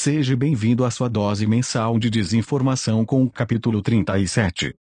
[0.00, 4.72] Seja bem-vindo à sua dose mensal de desinformação com o capítulo 37.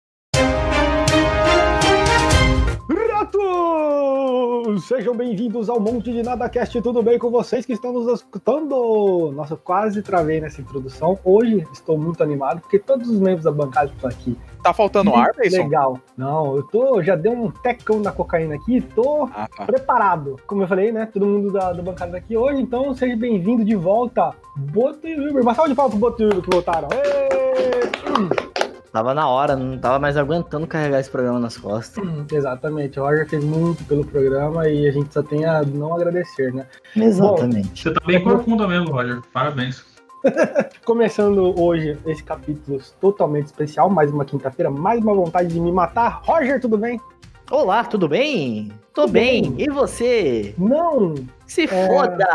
[4.80, 9.30] Sejam bem-vindos ao Monte de Nada Cast, tudo bem com vocês que estão nos escutando?
[9.32, 11.16] Nossa, eu quase travei nessa introdução.
[11.24, 14.36] Hoje estou muito animado porque todos os membros da bancada estão aqui.
[14.64, 15.62] Tá faltando ar, Mason?
[15.62, 16.00] Legal.
[16.16, 19.66] Não, eu tô, já dei um tecão na cocaína aqui, tô Ah, tá.
[19.66, 20.34] preparado.
[20.48, 21.06] Como eu falei, né?
[21.06, 25.14] Todo mundo da, da bancada tá aqui hoje, então seja bem-vindo de volta, Boto e
[25.30, 25.42] Uber.
[25.42, 26.88] Uma salva de palmas pro Boto e Uber que voltaram.
[26.92, 28.55] Ê!
[28.96, 32.02] Tava na hora, não tava mais aguentando carregar esse programa nas costas.
[32.32, 36.50] Exatamente, o Roger fez muito pelo programa e a gente só tem a não agradecer,
[36.54, 36.66] né?
[36.96, 37.82] Exatamente.
[37.82, 39.20] Você tá bem corcunda mesmo, Roger.
[39.34, 39.84] Parabéns.
[40.82, 46.22] Começando hoje esse capítulo totalmente especial, mais uma quinta-feira, mais uma vontade de me matar.
[46.24, 46.98] Roger, tudo bem?
[47.50, 48.72] Olá, tudo bem?
[48.92, 49.50] Tô Tudo bem.
[49.52, 49.66] bem.
[49.66, 50.54] E você?
[50.58, 51.14] Não!
[51.46, 51.86] Se É.
[51.86, 52.26] foda!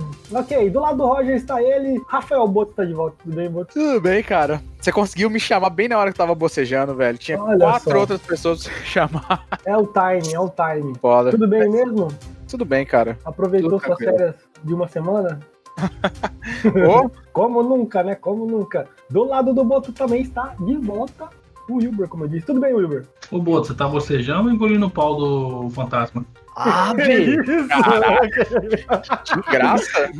[0.00, 3.16] Hum, ok, do lado do Roger está ele, Rafael Boto tá de volta.
[3.22, 3.72] Tudo bem, Boto?
[3.74, 4.60] Tudo bem, cara.
[4.80, 7.16] Você conseguiu me chamar bem na hora que eu tava bocejando, velho.
[7.18, 7.98] Tinha Olha quatro só.
[7.98, 9.46] outras pessoas pra chamar.
[9.64, 10.92] É o time, é o time.
[10.98, 11.30] Foda.
[11.30, 12.08] Tudo bem mesmo?
[12.48, 13.16] Tudo bem, cara.
[13.24, 15.38] Aproveitou suas férias de uma semana?
[17.32, 18.16] Como nunca, né?
[18.16, 18.88] Como nunca.
[19.08, 21.28] Do lado do Boto também está de volta
[21.68, 22.46] o Wilber, como eu disse.
[22.46, 23.06] Tudo bem, Wilber?
[23.30, 26.24] Ô, Boto, você tá bocejando ou engolindo o pau do fantasma?
[26.56, 27.36] Ave!
[27.36, 27.42] isso?
[29.24, 30.10] que graça.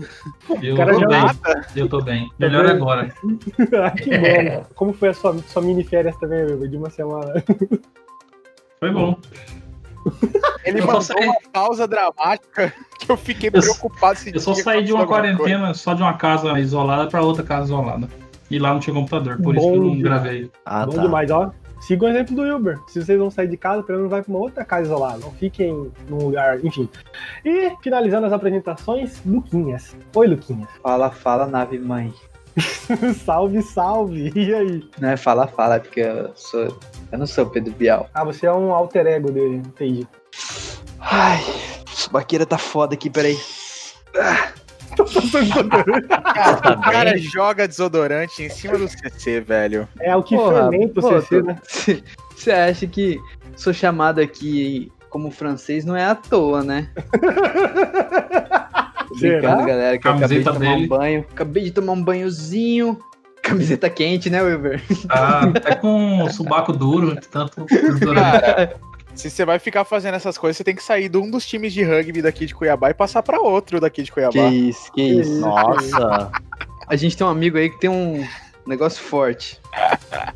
[0.62, 1.20] Eu cara tô bem.
[1.20, 1.66] mata.
[1.74, 2.30] Eu tô bem.
[2.38, 2.72] Melhor bem?
[2.76, 3.08] agora.
[3.84, 4.64] Ah, que bom.
[4.74, 7.42] Como foi a sua, sua mini férias também, Wilber, de uma semana?
[8.78, 9.16] Foi bom.
[10.64, 14.54] Ele Eu mandou saí- uma pausa dramática que eu fiquei Eu- preocupado se Eu só
[14.54, 18.08] saí de uma quarentena só de uma casa isolada pra outra casa isolada.
[18.50, 20.50] E lá não tinha computador, por isso Bom que eu não gravei.
[20.64, 21.02] Ah, Bom tá.
[21.02, 21.50] demais, ó.
[21.80, 22.78] Siga o exemplo do Wilber.
[22.88, 25.18] Se vocês vão sair de casa, pelo menos vai pra uma outra casa isolada.
[25.18, 26.88] Não fiquem num lugar, enfim.
[27.44, 29.94] E finalizando as apresentações, Luquinhas.
[30.14, 30.68] Oi, Luquinhas.
[30.82, 32.12] Fala, fala, nave mãe.
[33.24, 34.32] salve, salve.
[34.34, 34.90] E aí?
[35.00, 36.76] Não é fala, fala, porque eu sou.
[37.12, 38.08] Eu não sou o Pedro Bial.
[38.12, 40.08] Ah, você é um alter ego dele, entendi.
[40.98, 41.40] Ai,
[41.86, 43.36] subaqueira tá foda aqui, peraí.
[46.34, 49.88] Cara, o cara joga desodorante em cima do CC, velho.
[50.00, 51.58] É o que Porra, fermenta o pô, CC, tô- né?
[52.36, 53.18] Você acha que
[53.56, 56.88] sou chamado aqui como francês não é à toa, né?
[59.08, 59.14] Tô?
[59.16, 60.84] Brincando, galera, que eu acabei de Camiseta tomar dele.
[60.84, 61.26] um banho.
[61.32, 62.98] Acabei de tomar um banhozinho.
[63.42, 64.82] Camiseta quente, né, Wilber?
[65.08, 68.40] Tá até com o subaco duro, tanto desodorante.
[68.42, 68.74] Cara,
[69.18, 71.72] se você vai ficar fazendo essas coisas, você tem que sair de um dos times
[71.72, 74.32] de rugby daqui de Cuiabá e passar pra outro daqui de Cuiabá.
[74.32, 75.40] Que isso, que isso.
[75.40, 76.30] Nossa.
[76.86, 78.24] A gente tem um amigo aí que tem um
[78.64, 79.60] negócio forte.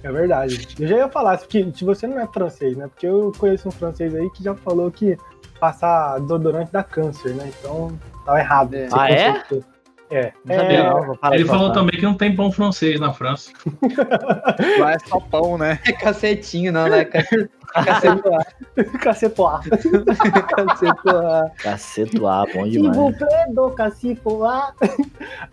[0.03, 0.66] É verdade.
[0.81, 2.88] Eu já ia falar, que se você não é francês, né?
[2.88, 5.16] Porque eu conheço um francês aí que já falou que
[5.60, 7.53] passar desodorante dá câncer, né?
[7.59, 8.75] Então tá errado.
[8.75, 8.88] É.
[8.91, 9.44] Ah, é?
[10.12, 10.32] É.
[10.48, 10.82] É...
[10.82, 11.16] não.
[11.32, 11.74] Ele falou falar.
[11.74, 13.50] também que não tem pão francês na França.
[14.78, 15.78] Lá é só pão, né?
[15.86, 17.04] É cacetinho, não, né?
[17.04, 18.46] Cace- Cacetoar.
[19.00, 19.62] Cacetoar.
[20.48, 21.52] Cacetoar.
[21.56, 22.96] Caceto A, bom Se demais.
[22.96, 24.74] você do cacifoar.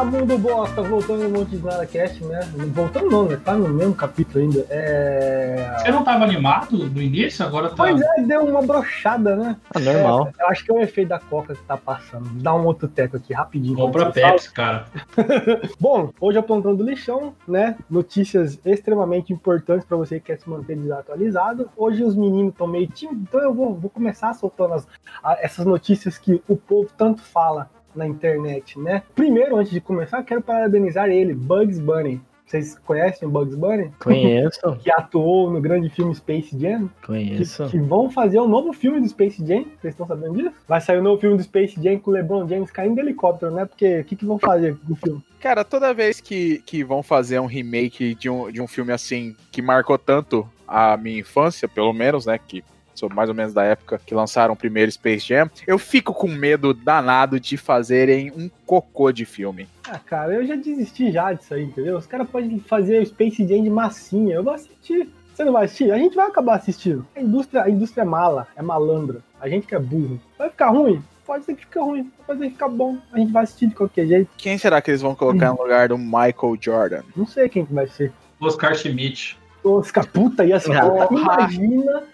[0.05, 2.41] Mundo bosta, voltando no Monte de Nada Cast, né?
[2.75, 3.41] Voltando não, né?
[3.45, 4.67] Tá no mesmo capítulo ainda.
[4.71, 5.77] É...
[5.79, 7.45] Você não tava animado no início?
[7.45, 7.77] Agora tá.
[7.77, 9.57] Pois é, deu uma brochada, né?
[9.75, 10.29] Ah, normal.
[10.39, 12.29] É, eu acho que é o efeito da coca que tá passando.
[12.43, 13.77] Dá um outro teco aqui, rapidinho.
[13.77, 14.11] Compra.
[14.11, 14.87] Pepsi, cara.
[15.81, 17.77] Bom, hoje é o plantão do lixão, né?
[17.91, 21.69] Notícias extremamente importantes pra você que quer se manter desatualizado.
[21.77, 24.87] Hoje os meninos estão meio tímidos, então eu vou, vou começar soltando as-
[25.23, 29.03] a- essas notícias que o povo tanto fala na internet, né?
[29.15, 32.21] Primeiro, antes de começar, quero parabenizar ele, Bugs Bunny.
[32.47, 33.91] Vocês conhecem o Bugs Bunny?
[33.99, 36.89] Conheço, Que atuou no grande filme Space Jam?
[37.01, 37.67] Que, conheço.
[37.67, 39.65] que vão fazer um novo filme do Space Jam.
[39.81, 40.53] Vocês estão sabendo disso?
[40.69, 43.53] Vai sair um novo filme do Space Jam com o LeBron James caindo de helicóptero,
[43.53, 43.65] né?
[43.65, 45.21] Porque o que, que vão fazer no filme?
[45.41, 49.35] Cara, toda vez que, que vão fazer um remake de um, de um filme assim,
[49.51, 52.39] que marcou tanto a minha infância, pelo menos, né?
[52.39, 52.63] Que
[52.99, 56.29] sou mais ou menos da época que lançaram o primeiro Space Jam, eu fico com
[56.29, 59.69] medo danado de fazerem um cocô de filme.
[59.89, 61.97] Ah, cara, eu já desisti já disso aí, entendeu?
[61.97, 64.35] Os caras podem fazer o Space Jam de massinha.
[64.35, 65.09] Eu vou assistir.
[65.33, 65.93] Você não vai assistir?
[65.93, 67.07] A gente vai acabar assistindo.
[67.15, 69.21] A indústria, a indústria é mala, é malandra.
[69.39, 70.19] A gente que é burro.
[70.39, 71.03] Vai ficar ruim?
[71.27, 72.11] Pode ser que fique ruim.
[72.27, 72.97] Pode ser que ficar bom.
[73.13, 74.31] A gente vai assistir de qualquer jeito.
[74.39, 77.03] Quem será que eles vão colocar no lugar do Michael Jordan?
[77.15, 78.13] Não sei quem que vai ser.
[78.41, 79.37] Oscar Schmidt.
[79.63, 80.73] Oscar, puta, ia ser.
[81.11, 82.05] Imagina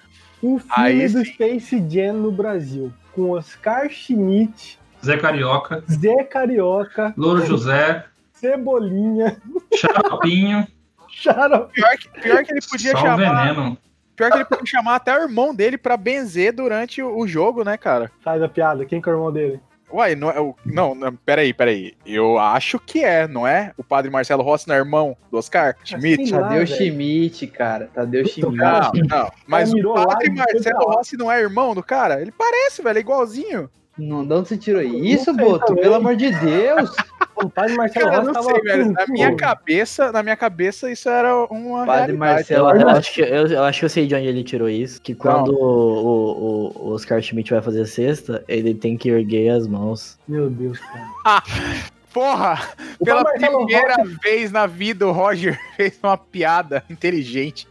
[0.42, 1.32] o filme Aí do sim.
[1.32, 2.92] Space Jam no Brasil.
[3.14, 5.82] Com Oscar Schmidt, Zé Carioca.
[5.90, 8.04] Zé Carioca, Louro José.
[8.32, 9.36] Cebolinha,
[9.74, 10.66] Xaropinho.
[11.08, 11.66] Charo.
[11.72, 13.44] Pior que, pior que ele podia Só chamar.
[13.44, 13.78] veneno.
[14.16, 17.62] Pior que ele podia chamar até o irmão dele pra benzer durante o, o jogo,
[17.64, 18.10] né, cara?
[18.22, 18.84] Faz a piada.
[18.84, 19.60] Quem que é o irmão dele?
[19.92, 20.54] Uai, não é o.
[20.64, 21.94] Não, não, peraí, peraí.
[22.06, 23.72] Eu acho que é, não é?
[23.76, 26.28] O padre Marcelo Rossi não é irmão do Oscar Schmidt?
[26.28, 26.76] Sei lá, Tadeu velho.
[26.76, 27.90] Schmidt, cara.
[27.92, 28.56] Tadeu Puta, Schmidt.
[28.56, 29.30] Não, não.
[29.46, 30.84] Mas o padre lá Marcelo.
[30.84, 32.20] Rossi não é irmão do cara?
[32.20, 33.70] Ele parece, velho, é igualzinho.
[33.98, 35.66] Não, de onde você tirou isso, Boto?
[35.66, 35.82] também.
[35.82, 36.90] Pelo amor de Deus.
[37.36, 38.92] O padre Marcelo Cara, Rossi não tava sei, velho.
[38.92, 42.18] Na minha cabeça, na minha cabeça, isso era uma Padre realidade.
[42.18, 45.00] Marcelo Eu, acho que, eu, eu acho que eu sei de onde ele tirou isso.
[45.00, 49.50] Que quando o, o, o Oscar Schmidt vai fazer a cesta, ele tem que erguer
[49.50, 50.18] as mãos.
[50.28, 51.42] Meu Deus, cara.
[52.12, 52.60] Porra!
[53.00, 57.66] O Pela primeira Rossi- vez na vida, o Roger fez uma piada inteligente.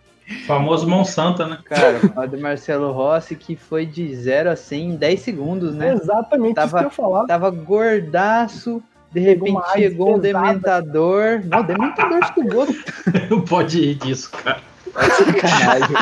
[0.47, 1.59] Famoso Monsanto, né?
[1.65, 5.93] Cara, o padre Marcelo Rossi que foi de 0 a 100 em 10 segundos, né?
[5.93, 7.25] Exatamente isso Tava- que eu falar.
[7.25, 8.81] Tava gordaço,
[9.11, 11.41] de repente uma AIDS chegou um dementador.
[11.45, 12.67] Não, dementador estugou.
[13.29, 14.61] Não pode rir disso, cara.
[14.93, 15.95] Sacanagem.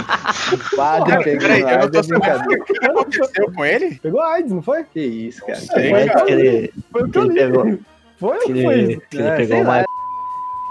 [0.53, 3.65] O padre Cara, pegou peraí, eu não AIDS, tô é sabendo o que aconteceu com
[3.65, 3.99] ele?
[4.01, 4.83] Pegou AIDS, não foi?
[4.83, 5.59] Que isso, cara.
[5.59, 6.25] sei, Mas cara.
[6.25, 7.39] que ele, Foi o que eu ele li.
[7.39, 7.79] pegou,
[8.17, 9.01] Foi ou que não foi ele, isso?
[9.11, 9.85] que ele É, pegou sei lá.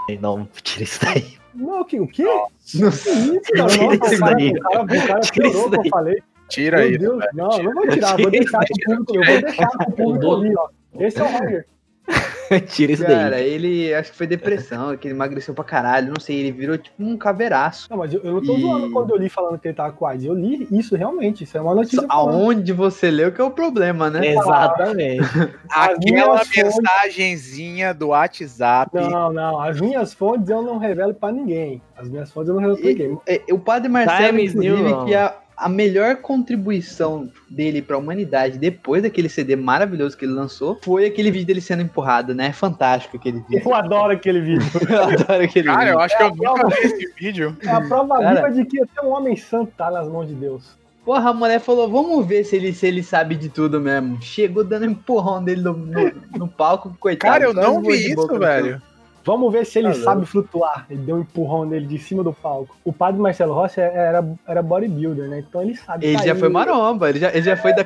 [0.08, 0.18] uma.
[0.20, 1.38] Não, tira isso daí.
[1.54, 2.00] Não, o que?
[2.00, 2.24] O quê?
[2.24, 2.48] Não
[2.90, 3.68] Que isso, cara?
[3.68, 4.50] Tira Nossa, isso o daí.
[4.50, 5.90] o cara, o cara Tira isso o que eu daí.
[5.90, 6.22] falei.
[6.48, 6.98] Tira Meu isso.
[6.98, 7.30] Deus, velho.
[7.34, 10.54] não, eu não vou tirar, vou deixar pro público, eu vou deixar pro público ouvir,
[10.58, 10.68] ó.
[10.98, 11.66] Esse é o Roger.
[12.68, 13.46] tira isso Cara, daí.
[13.48, 16.94] ele acho que foi depressão, que ele emagreceu pra caralho, não sei, ele virou tipo
[17.02, 17.86] um caveiraço.
[17.90, 19.92] Não, mas eu, eu não tô E- zoando quando eu li falando que ele tava
[19.92, 20.24] com AIDS.
[20.24, 22.06] Eu li isso realmente, isso é uma notícia.
[22.06, 22.34] falando.
[22.34, 24.26] Aonde você leu que é o problema, né?
[24.28, 25.20] Exatamente.
[25.70, 28.90] Aquela fontes- mensagenzinha do WhatsApp.
[28.94, 31.82] Não, não, as minhas fontes eu não revelo pra ninguém.
[31.96, 33.18] As minhas fontes eu não revelo pra ninguém.
[33.26, 38.58] É, O padre Marcelo, Times New inclusive, que a, a melhor contribuição dele pra humanidade
[38.58, 42.46] depois daquele CD maravilhoso que ele lançou foi aquele vídeo dele sendo empurrado, né?
[42.46, 43.62] É fantástico aquele vídeo.
[43.66, 44.66] Eu adoro aquele vídeo.
[44.88, 45.92] Eu adoro aquele Cara, vídeo.
[45.94, 47.56] eu acho que eu nunca vi esse vídeo.
[47.62, 48.34] É a prova Cara.
[48.34, 50.78] viva de que até um homem santo tá nas mãos de Deus.
[51.04, 54.20] Porra, a mulher falou, vamos ver se ele, se ele sabe de tudo mesmo.
[54.20, 57.32] Chegou dando empurrão dele no, no, no palco, coitado.
[57.32, 58.80] Cara, eu não vi isso, velho.
[59.28, 60.86] Vamos ver se ele sabe flutuar.
[60.88, 62.74] Ele deu um empurrão nele de cima do palco.
[62.82, 65.44] O padre Marcelo Rossi era, era bodybuilder, né?
[65.46, 66.06] Então ele sabe.
[66.06, 67.84] Ele já foi maromba, ele já, ele já foi da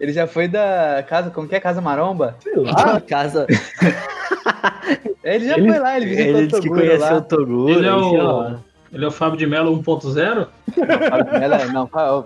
[0.00, 2.34] ele já foi da casa, como que é casa maromba?
[2.42, 3.00] Sei lá.
[3.06, 3.46] Casa.
[5.22, 7.20] Ele já Ele- foi lá, ele visitou Ele o disse que conheceu o lá.
[7.20, 7.68] Toguro.
[7.70, 8.60] Ele é o- lá.
[8.92, 10.48] Ele é o Fábio de Mello 1.0?
[11.40, 12.24] Ela- não, Fa-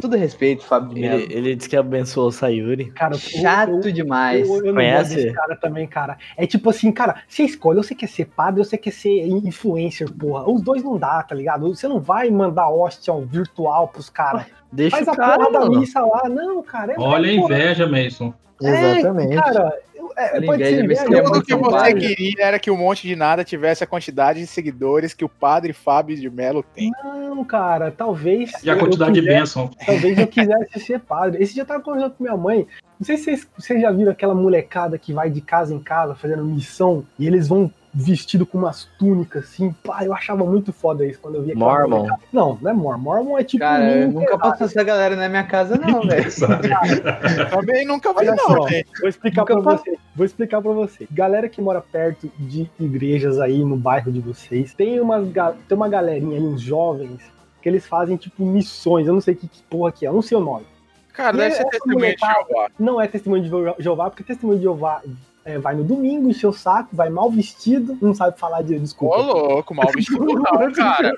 [0.00, 1.20] tudo respeito, Fábio de Mello.
[1.22, 2.86] Ele, ele disse que abençoou o Sayuri.
[2.92, 4.48] Cara, eu- Chato eu- demais.
[4.48, 5.02] Eu, eu não Conhece?
[5.14, 6.16] gosto desse cara também, cara.
[6.36, 9.26] É tipo assim, cara, você escolhe, ou você quer ser padre, ou você quer ser
[9.26, 10.48] influencer, porra.
[10.48, 11.66] Os dois não dá, tá ligado?
[11.74, 14.44] Você não vai mandar hóstia virtual pros caras.
[14.70, 15.80] Deixa Faz o a cara, porra da mano.
[15.80, 16.28] missa lá.
[16.28, 16.92] Não, cara.
[16.92, 18.32] É, Olha a é, porra, inveja, Mason.
[18.60, 19.32] Exatamente.
[19.32, 21.94] É, cara, eu- é, pode ser é Tudo que você inveja.
[22.14, 25.72] queria era que o Monte de Nada tivesse a quantidade de seguidores que o padre
[25.72, 26.90] Fábio de Mello tem.
[27.04, 28.52] Não, cara, talvez.
[28.64, 29.70] E a quantidade eu de quisesse- bênção.
[29.84, 31.42] Talvez eu quisesse ser padre.
[31.42, 32.66] Esse dia eu tava conversando com minha mãe.
[32.98, 36.14] Não sei se vocês, vocês já viram aquela molecada que vai de casa em casa
[36.14, 39.72] fazendo missão e eles vão vestido com umas túnicas assim.
[39.82, 41.96] Pá, eu achava muito foda isso quando eu via aquela Mormon.
[41.96, 42.20] molecada.
[42.30, 43.02] Não, não é Mormon.
[43.02, 43.64] Mormon é tipo.
[43.64, 46.26] Cara, um eu nunca passou essa galera na minha casa, não, velho.
[47.50, 48.88] Também nunca vi, Olha não, só, gente.
[49.00, 49.84] vou explicar Nunca pra passou.
[49.84, 49.98] você.
[50.14, 51.08] Vou explicar pra você.
[51.10, 55.76] Galera que mora perto de igrejas aí no bairro de vocês, tem, umas, ga- tem
[55.76, 57.20] uma galerinha aí, uns jovens,
[57.62, 59.06] que eles fazem tipo missões.
[59.06, 60.66] Eu não sei que, que porra que é, eu não sei o nome.
[61.12, 62.68] Cara, E deve ser essa testemunha de molecada- Jeová.
[62.78, 65.00] Não é testemunho de Je- Jeová, porque testemunho de Jeová
[65.46, 68.78] é, vai no domingo, encher o saco, vai mal vestido, não sabe falar de Ô,
[68.80, 69.16] desculpa.
[69.16, 71.14] louco, mal vestido não, cara.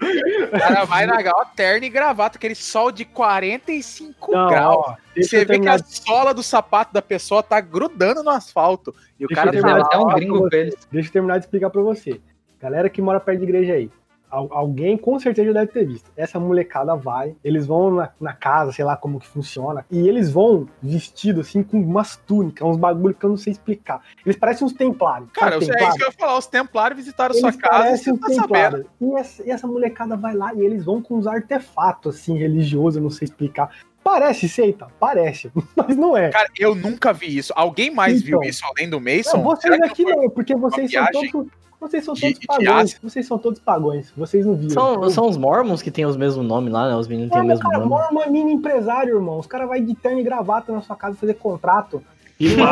[0.53, 1.17] O cara vai na
[1.57, 4.77] terno e gravata, aquele sol de 45 Não, graus.
[4.87, 8.29] ó, deixa Você vê que terminar a sola do sapato da pessoa tá grudando no
[8.29, 8.95] asfalto.
[9.19, 10.77] E o Deixa cara tá até um gringo pra.
[10.93, 12.21] Deixa eu terminar de explicar pra você.
[12.61, 13.91] Galera que mora perto de igreja aí.
[14.31, 16.11] Al- Alguém com certeza deve ter visto.
[16.17, 20.31] Essa molecada vai, eles vão na, na casa, sei lá como que funciona, e eles
[20.31, 24.01] vão vestidos assim com umas túnicas, uns bagulho que eu não sei explicar.
[24.25, 25.31] Eles parecem uns templários.
[25.33, 25.97] Cara, Sabe é isso templário?
[25.97, 26.39] que eu ia falar.
[26.39, 28.87] Os templários visitaram Eles sua casa e você tá sabendo.
[29.01, 32.97] E essa, e essa molecada vai lá e eles vão com uns artefatos assim religiosos,
[32.97, 33.71] eu não sei explicar.
[34.05, 36.31] Parece seita, parece, mas não é.
[36.31, 37.53] Cara, eu nunca vi isso.
[37.55, 38.41] Alguém mais Então.
[38.41, 39.37] viu isso além do Mason?
[39.37, 41.51] Não, vocês Será aqui não, porque vocês são todos.
[41.81, 42.69] Vocês são de- todos de pagões.
[42.69, 42.99] Ásia?
[43.03, 44.13] Vocês são todos pagões.
[44.17, 44.71] Vocês não viram.
[44.71, 46.97] São, são os Mormons que têm os mesmos nomes lá, né?
[46.97, 47.89] Os meninos têm o mesmo cara, nome.
[47.91, 49.39] Mormon é mini empresário, irmão.
[49.39, 52.03] Os caras vão de terno e gravata na sua casa fazer contrato.
[52.41, 52.67] E Não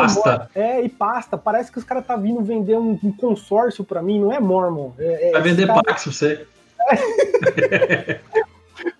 [0.55, 1.37] é e pasta.
[1.37, 4.19] Parece que os caras tá vindo vender um, um consórcio pra mim.
[4.19, 4.91] Não é Mormon.
[4.97, 6.45] É, é, Vai vender cara- Pax pra você.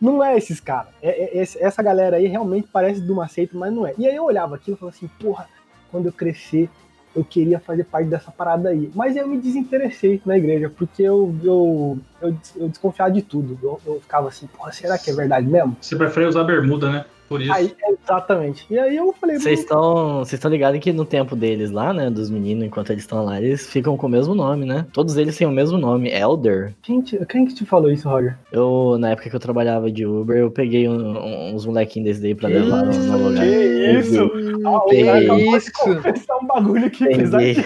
[0.01, 0.89] Não é esses caras.
[1.01, 3.93] É, é- essa galera aí realmente parece de uma seita, mas não é.
[3.97, 5.47] E aí eu olhava aquilo e falava assim, porra,
[5.91, 6.69] quando eu crescer,
[7.17, 8.91] eu queria fazer parte dessa parada aí.
[8.93, 13.57] Mas eu me desinteressei na igreja, porque eu, eu, eu, eu desconfiava de tudo.
[13.61, 15.75] Eu, eu ficava assim, porra, será que é verdade mesmo?
[15.81, 17.05] Você prefere usar bermuda, né?
[17.27, 17.51] Por isso.
[17.51, 18.65] Aí, exatamente.
[18.69, 21.93] E aí eu falei, Vocês "Hum, estão vocês estão ligados que no tempo deles lá,
[21.93, 22.09] né?
[22.09, 24.85] Dos meninos, enquanto eles estão lá, eles ficam com o mesmo nome, né?
[24.93, 26.73] Todos eles têm o mesmo nome, Elder.
[26.85, 28.37] gente, quem que te falou isso, Roger?
[28.51, 32.21] Eu, na época que eu trabalhava de Uber, eu peguei um- um- uns molequinhos desse
[32.21, 33.43] daí pra levar no, no lugar.
[33.45, 34.31] Que isso?
[34.65, 35.71] Ah, Que isso?
[35.73, 37.57] confessar um bagulho Peguei.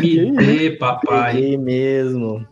[0.00, 1.34] Me dê, papai.
[1.34, 2.46] peguei mesmo.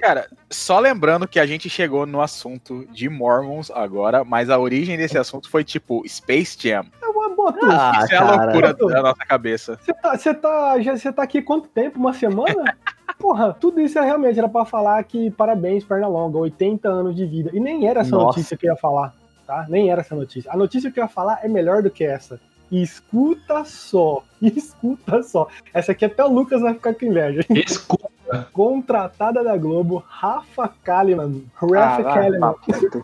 [0.00, 4.96] Cara, só lembrando que a gente chegou no assunto de Mormons agora, mas a origem
[4.96, 6.84] desse assunto foi tipo Space Jam.
[7.00, 8.42] Mas, Botu, Ah, Isso é a cara.
[8.44, 9.78] loucura da nossa cabeça.
[9.82, 11.98] Você tá, você tá, já, você tá aqui quanto tempo?
[11.98, 12.76] Uma semana?
[13.18, 17.26] Porra, tudo isso é realmente era pra falar que parabéns, perna longa, 80 anos de
[17.26, 17.50] vida.
[17.52, 18.26] E nem era essa Nossa.
[18.26, 19.14] notícia que eu ia falar,
[19.46, 19.66] tá?
[19.68, 20.50] Nem era essa notícia.
[20.52, 22.40] A notícia que eu ia falar é melhor do que essa.
[22.70, 25.48] Escuta só, escuta só.
[25.72, 27.44] Essa aqui até o Lucas vai ficar com inveja.
[27.50, 28.16] Escuta.
[28.52, 32.54] Contratada da Globo, Rafa Kalimann, Rafa Kalimann,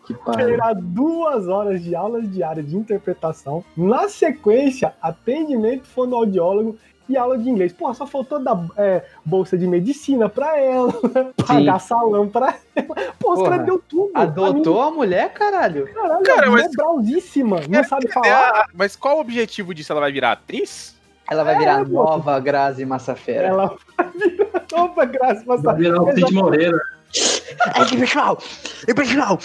[0.04, 0.47] que pariu.
[0.49, 3.64] terá duas horas de aulas diárias de interpretação.
[3.76, 6.76] Na sequência, atendimento fonoaudiólogo
[7.09, 7.73] e aula de inglês.
[7.73, 10.93] Pô, só faltou dar é, bolsa de medicina pra ela,
[11.47, 12.87] pagar salão pra ela.
[13.19, 13.51] Pô, os Porra.
[13.51, 14.11] caras deu tudo.
[14.15, 15.89] Adotou a mulher, caralho?
[15.91, 16.73] A Caralho, Cara, a mas- mas...
[16.77, 18.49] brausíssima, não sabe É, falar.
[18.51, 19.93] a- mas qual o objetivo disso?
[19.93, 20.97] Ela vai virar atriz?
[21.31, 21.91] Ela vai virar É, pô.
[21.91, 23.49] nova Grazi Massafera.
[23.49, 23.67] Ela
[23.97, 25.45] vai virar nova graça.
[25.47, 25.75] Vai Passar.
[25.77, 26.79] virar o Cid Moreira.
[27.77, 28.39] É que, pessoal,
[28.89, 29.39] e pessoal,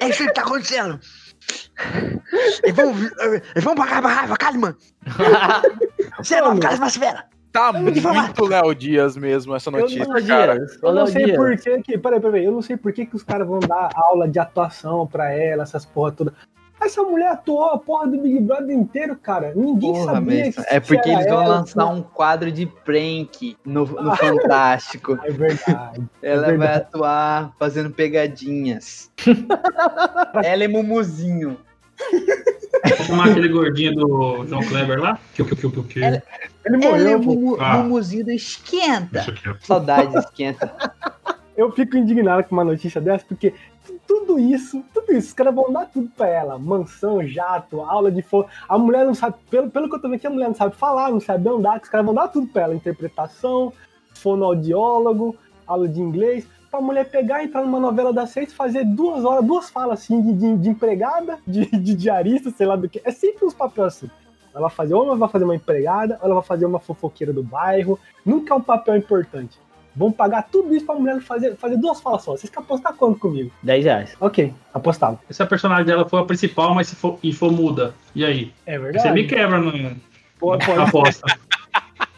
[0.00, 0.98] é isso que tá acontecendo.
[2.62, 2.90] Eles vão,
[3.54, 4.74] eles vão pagar a Rafa Kalimann.
[6.18, 6.54] Você é Mano.
[6.54, 7.24] uma casa mais fera.
[7.52, 10.54] Tá muito Léo Dias mesmo essa notícia, Ô, cara.
[10.56, 11.36] Dias, ô, Eu não sei Dias.
[11.36, 11.98] por que, que.
[11.98, 12.44] Peraí, peraí.
[12.46, 15.62] Eu não sei por que, que os caras vão dar aula de atuação pra ela,
[15.64, 16.32] essas porra toda.
[16.80, 19.52] Essa mulher atuou a porra do Big Brother inteiro, cara.
[19.54, 21.54] Ninguém Porra, sabia que É porque era eles vão ela.
[21.58, 24.16] lançar um quadro de prank no, no Ah.
[24.18, 25.16] Fantástico.
[25.22, 26.02] É verdade.
[26.20, 26.56] Ela verdade.
[26.58, 29.12] vai atuar fazendo pegadinhas.
[30.42, 31.56] Ela é Mumuzinho.
[32.10, 35.18] Vou chamar aquele gordinho do João Kleber lá.
[35.34, 36.02] Que, que, que, que, que.
[36.04, 36.22] Ela-
[36.64, 37.34] Ele é morreu, pô.
[37.34, 37.78] Mumu, Ah.
[37.78, 39.24] Mumuzinho do Esquenta.
[39.60, 40.72] Saudades, Esquenta.
[41.56, 43.52] Eu fico indignado com uma notícia dessa, porque
[44.06, 46.58] tudo isso, tudo isso, os caras vão dar tudo pra ela.
[46.58, 48.48] Mansão, jato, aula de fogo.
[48.66, 50.74] A mulher não sabe, pelo, pelo que eu tô vendo aqui, a mulher não sabe
[50.74, 52.74] falar, não sabe andar, que os caras vão dar tudo pra ela.
[52.74, 53.70] Interpretação,
[54.14, 56.46] fonoaudiólogo, aula de inglês.
[56.72, 60.32] Pra mulher pegar, entrar numa novela das seis, fazer duas horas, duas falas assim de,
[60.32, 63.02] de, de empregada, de, de diarista, sei lá do que.
[63.04, 64.10] É sempre uns papéis assim.
[64.54, 67.30] Ela vai fazer, ou ela vai fazer uma empregada, ou ela vai fazer uma fofoqueira
[67.30, 68.00] do bairro.
[68.24, 69.58] Nunca é um papel importante.
[69.94, 72.32] Vão pagar tudo isso pra mulher fazer, fazer duas falas só.
[72.32, 73.50] Vocês querem apostar quanto comigo?
[73.62, 74.16] 10 reais.
[74.18, 75.20] Ok, apostava.
[75.28, 77.94] Se a personagem dela for a principal, mas se for, e for muda?
[78.14, 78.50] E aí?
[78.64, 79.94] É Você me quebra no,
[80.38, 81.26] Pô, pô, aposta.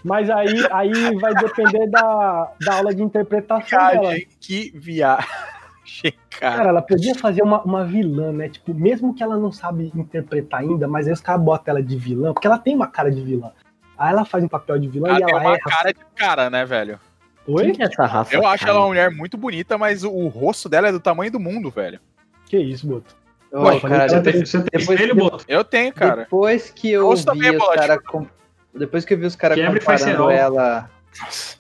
[0.05, 4.15] Mas aí, aí vai depender da, da aula de interpretação dela.
[4.41, 5.25] Que viagem,
[6.39, 6.57] cara.
[6.57, 8.49] Cara, ela podia fazer uma, uma vilã, né?
[8.49, 11.97] Tipo, mesmo que ela não sabe interpretar ainda, mas aí os caras botam ela de
[11.97, 13.51] vilã, porque ela tem uma cara de vilã.
[13.97, 15.61] Aí ela faz um papel de vilã Ela e tem ela uma erra.
[15.65, 16.99] cara de cara, né, velho?
[17.47, 17.65] Oi?
[17.65, 18.35] Quem que é essa Rafa?
[18.35, 18.73] Eu acho cara?
[18.73, 21.71] ela uma mulher muito bonita, mas o, o rosto dela é do tamanho do mundo,
[21.71, 22.01] velho.
[22.47, 23.15] Que isso, Boto?
[23.53, 25.45] Ô, Ué, cara, Você tem, você tem depois- espelho, Boto?
[25.47, 26.23] Eu tenho, cara.
[26.23, 28.27] depois que eu Rosto vi também é os caras com...
[28.75, 30.91] Depois que eu vi os caras comparando ela.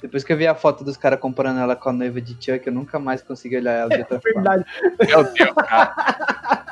[0.02, 2.66] Depois que eu vi a foto dos caras comparando ela com a noiva de Chuck,
[2.66, 4.42] eu nunca mais consegui olhar ela de outra forma.
[4.42, 4.64] Verdade.
[5.06, 5.94] Meu Deus, cara.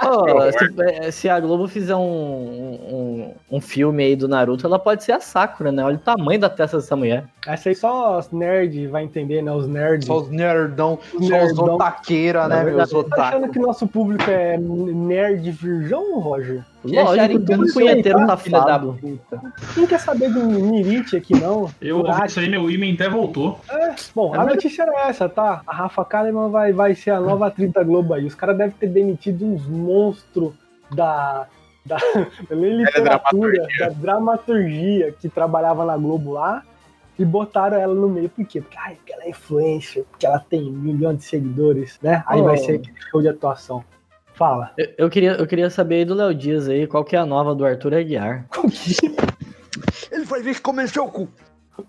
[0.04, 0.52] Ô, Que horror.
[0.52, 5.12] se, se a Globo fizer um, um, um filme aí do Naruto, ela pode ser
[5.12, 5.84] a Sakura, né?
[5.84, 7.24] Olha o tamanho da testa dessa mulher.
[7.46, 9.52] Essa aí só os nerds vai entender, né?
[9.52, 10.08] Os nerds.
[10.08, 13.52] Só os nerdão, Os só os otaqueira, né, Na meus verdade, Tá achando otaku.
[13.52, 16.64] que nosso público é nerd virgão, Roger?
[16.84, 18.98] Que é Lógico, todo do punheteiro da safado.
[19.00, 19.40] puta.
[19.74, 21.70] Quem quer saber do Mirite aqui, não?
[21.80, 23.60] Eu ouvi isso aí, meu imen até voltou.
[24.14, 25.62] Bom, a notícia era essa, tá?
[25.66, 28.26] A Rafa Kalimann vai, vai ser a nova atriz da Globo aí.
[28.26, 30.52] Os caras devem ter demitido uns monstros
[30.92, 31.46] da,
[31.86, 31.96] da,
[32.48, 36.62] da literatura, da dramaturgia que trabalhava na Globo lá
[37.18, 38.28] e botaram ela no meio.
[38.28, 38.60] Por quê?
[38.60, 42.24] Porque, ai, porque ela é influencer, porque ela tem um milhão de seguidores, né?
[42.26, 42.44] Aí Oh.
[42.44, 43.84] vai ser aquele show de atuação.
[44.42, 44.72] Fala.
[44.76, 47.24] Eu, eu queria, eu queria saber aí do Léo Dias aí, qual que é a
[47.24, 48.44] nova do Arthur Aguiar.
[50.10, 51.28] Ele vai ver que comer seu cu.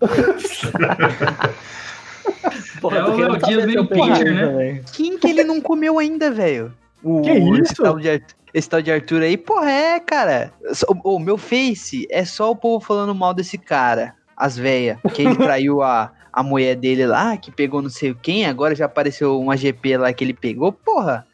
[2.80, 4.46] Porra, É o Léo Dias meio pincher, né?
[4.46, 4.82] também.
[4.92, 6.72] Quem que ele não comeu ainda, velho?
[7.02, 7.82] O- Que Esse isso?
[7.82, 10.52] tal, de Arthur, esse tal de Arthur aí, porra, é, cara.
[11.02, 14.14] O, o meu face é só o povo falando mal desse cara.
[14.36, 14.96] As véias.
[15.12, 18.84] Que ele traiu a, a mulher dele lá, que pegou não sei quem, agora já
[18.86, 21.26] apareceu uma GP lá que ele pegou, porra.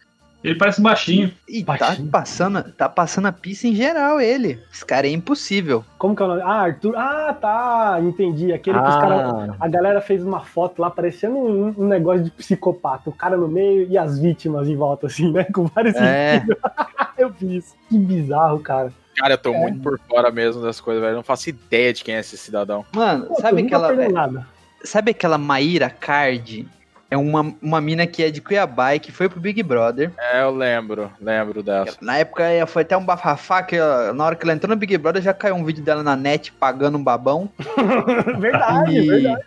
[0.43, 1.31] Ele parece baixinho.
[1.47, 2.09] E tá Baixinho.
[2.09, 4.59] passando, tá passando a pista em geral ele.
[4.73, 5.85] Esse cara é impossível.
[5.99, 6.41] Como que é o nome?
[6.43, 6.97] Ah, Arthur.
[6.97, 7.99] Ah, tá.
[8.03, 8.51] Entendi.
[8.51, 9.21] Aquele que os caras.
[9.51, 13.11] Ah, A galera fez uma foto lá parecendo um, um negócio de psicopata.
[13.11, 15.45] O cara no meio e as vítimas em volta, assim, né?
[15.45, 15.95] Com vários.
[15.97, 16.43] É,
[17.19, 17.75] Eu vi isso.
[17.91, 18.91] Que bizarro, cara.
[19.19, 21.13] Cara, eu tô muito por fora mesmo das coisas, velho.
[21.13, 22.83] Eu não faço ideia de quem é esse cidadão.
[22.95, 24.47] mano, Pô, sabe aquela,
[24.83, 26.67] sabe aquela Maíra Card?
[27.11, 30.13] É uma, uma mina que é de Cuiabá e que foi pro Big Brother.
[30.17, 31.97] É, eu lembro, lembro dessa.
[32.01, 34.77] Na época eh, foi até um bafafá que ela- na hora que ela entrou no
[34.77, 37.51] Big Brother já caiu um vídeo dela na net pagando um babão.
[38.39, 39.45] verdade, E- verdade.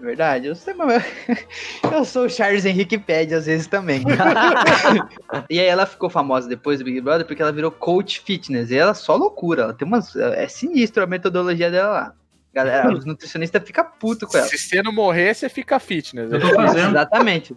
[0.00, 1.02] Verdade, eu sei, mas
[1.90, 4.02] eu sou o Charles Henrique Pede às vezes também.
[5.48, 8.70] e aí ela ficou famosa depois do Big Brother porque ela virou coach fitness.
[8.70, 10.14] E ela é só loucura, ela tem umas.
[10.16, 12.12] É sinistro a metodologia dela lá.
[12.54, 14.46] Galera, os nutricionistas ficam putos com ela.
[14.46, 16.30] Se você não morrer, você fica fitness.
[16.32, 16.90] Eu tô fazendo.
[16.90, 17.56] Exatamente.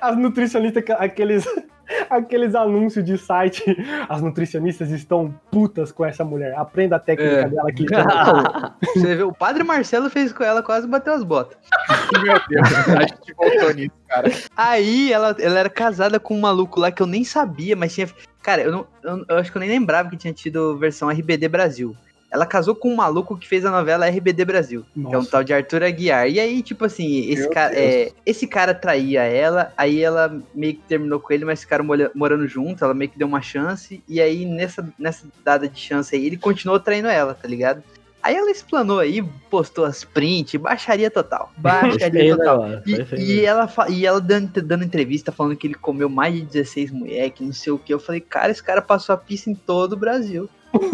[0.00, 1.44] As nutricionistas, aqueles,
[2.08, 3.64] aqueles anúncios de site.
[4.08, 6.54] As nutricionistas estão putas com essa mulher.
[6.56, 7.48] Aprenda a técnica É.
[7.48, 7.86] dela aqui.
[8.94, 11.58] Você vê, o padre Marcelo fez com ela, quase bateu as botas.
[12.22, 14.30] Meu Deus, a gente voltou nisso, cara.
[14.56, 18.08] Aí ela, ela era casada com um maluco lá que eu nem sabia, mas tinha.
[18.42, 21.48] Cara, eu, não, eu, eu acho que eu nem lembrava que tinha tido versão RBD
[21.48, 21.96] Brasil.
[22.30, 25.30] Ela casou com um maluco que fez a novela RBD Brasil, que é um Nossa.
[25.30, 26.28] tal de Arthur Aguiar.
[26.28, 27.56] E aí, tipo assim, esse Deus.
[27.56, 31.84] é, esse cara traía ela, aí ela meio que terminou com ele, mas ficaram
[32.14, 36.14] morando junto, ela meio que deu uma chance, e aí nessa, nessa dada de chance
[36.14, 37.82] aí, ele continuou traindo ela, tá ligado?
[38.26, 41.52] Aí ela explanou aí, postou as print, baixaria total.
[41.56, 42.68] Baixaria total.
[42.68, 42.82] né?
[43.16, 46.90] E, e ela, e ela dando, dando entrevista falando que ele comeu mais de 16
[46.90, 47.94] mulheres, que não sei o que.
[47.94, 50.50] Eu falei, cara, esse cara passou a pista em todo o Brasil.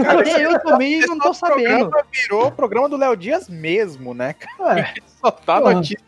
[0.06, 1.88] Até eu também não tô O sabendo.
[1.90, 4.34] programa virou o programa do Léo Dias mesmo, né?
[4.34, 4.80] cara?
[4.80, 5.74] É, Só tá Porra.
[5.74, 5.98] notícia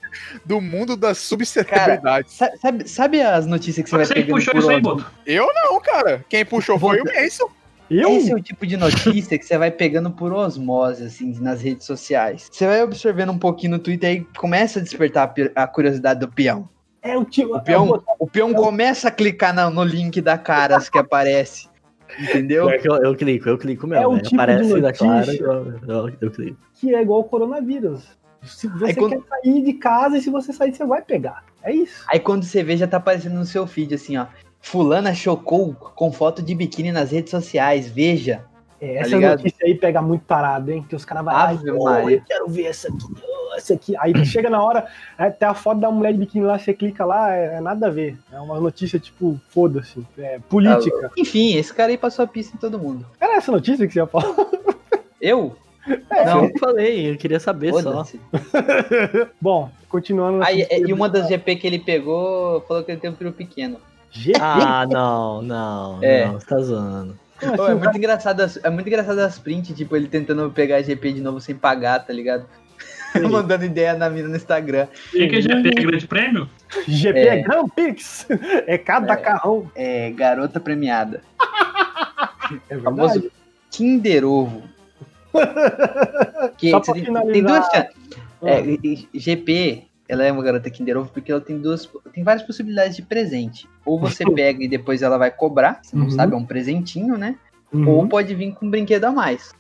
[0.45, 2.33] do mundo das subcelebridades.
[2.35, 4.81] Sa- Sabe, sabe as notícias que você vai Você que pegando puxou por isso aí?
[4.81, 5.07] Boto.
[5.27, 6.25] Eu não, cara.
[6.29, 7.49] Quem puxou foi o Mason.
[7.91, 8.09] eu?
[8.11, 11.87] Esse é o tipo de notícia que você vai pegando por osmose, assim, nas redes
[11.87, 12.49] sociais.
[12.51, 16.69] Você vai observando um pouquinho no Twitter e começa a despertar a curiosidade do peão.
[17.03, 17.55] É o tipo.
[17.57, 21.69] O peão, o peão começa a clicar na- no link da Caras que aparece.
[22.19, 22.67] Entendeu?
[22.79, 24.03] Que Eu, eu clico, eu clico mesmo.
[24.05, 24.21] É o né?
[24.21, 26.57] tipo Aparece da Clara, eu, eu, eu clico.
[26.75, 28.05] que é igual ao coronavírus.
[28.43, 31.45] Se você Aí quando- quer sair de casa e se você sair, você vai pegar.
[31.63, 32.05] É isso.
[32.09, 34.27] Aí quando você vê, já tá aparecendo no seu feed assim, ó.
[34.61, 38.45] Fulana chocou com foto de biquíni nas redes sociais, veja.
[38.81, 39.39] É, Tá essa ligado?
[39.39, 40.85] notícia aí pega muito tarado, hein?
[40.89, 43.95] Que os caras vão lá Ave eu quero ver essa aqui, oh, essa aqui.
[43.99, 47.05] Aí chega na hora, é, tem a foto da mulher de biquíni lá, você clica
[47.05, 48.19] lá, é, é nada a ver.
[48.33, 50.05] É uma notícia tipo, foda-se.
[50.19, 51.11] É política.
[51.17, 53.07] Enfim, esse cara aí passou a pista em todo mundo.
[53.21, 54.35] Era essa notícia que você ia falar?
[55.21, 55.57] Eu?
[56.27, 58.05] Não, eu falei, eu queria saber só.
[59.41, 60.39] Bom, continuando.
[60.39, 63.79] notícia- e uma das GP que ele pegou falou que ele tem um peru pequeno.
[64.11, 64.39] GP?
[64.41, 66.27] Ah, não, não, É.
[66.27, 67.19] não, você tá zoando.
[67.53, 67.71] Assim?
[67.71, 71.13] é muito engraçado, as- é muito engraçado as prints, tipo, ele tentando pegar a GP
[71.15, 72.47] de novo sem pagar, tá ligado?
[73.31, 74.89] Mandando ideia na mina no Instagram.
[75.13, 76.49] E que GP é grande prêmio?
[76.89, 77.43] GP é, É.
[77.43, 78.27] Grand Prix.
[78.67, 79.17] É cada É.
[79.17, 79.71] carrão.
[79.75, 81.21] É, garota premiada.
[82.69, 83.31] É Famoso.
[83.71, 84.63] Kinder Ovo.
[86.59, 87.33] Que Só pra tem, finalizar.
[87.33, 87.95] tem duas chances.
[88.43, 88.51] Ah.
[88.51, 88.63] É,
[89.19, 91.89] GP, ela é uma garota Kinder Ovo porque ela tem duas.
[92.13, 93.69] Tem várias possibilidades de presente.
[93.85, 96.11] Ou você pega e depois ela vai cobrar, você não Uhum.
[96.11, 97.37] sabe, é um presentinho, né?
[97.73, 97.89] Uhum.
[97.89, 99.53] Ou pode vir com um brinquedo a mais.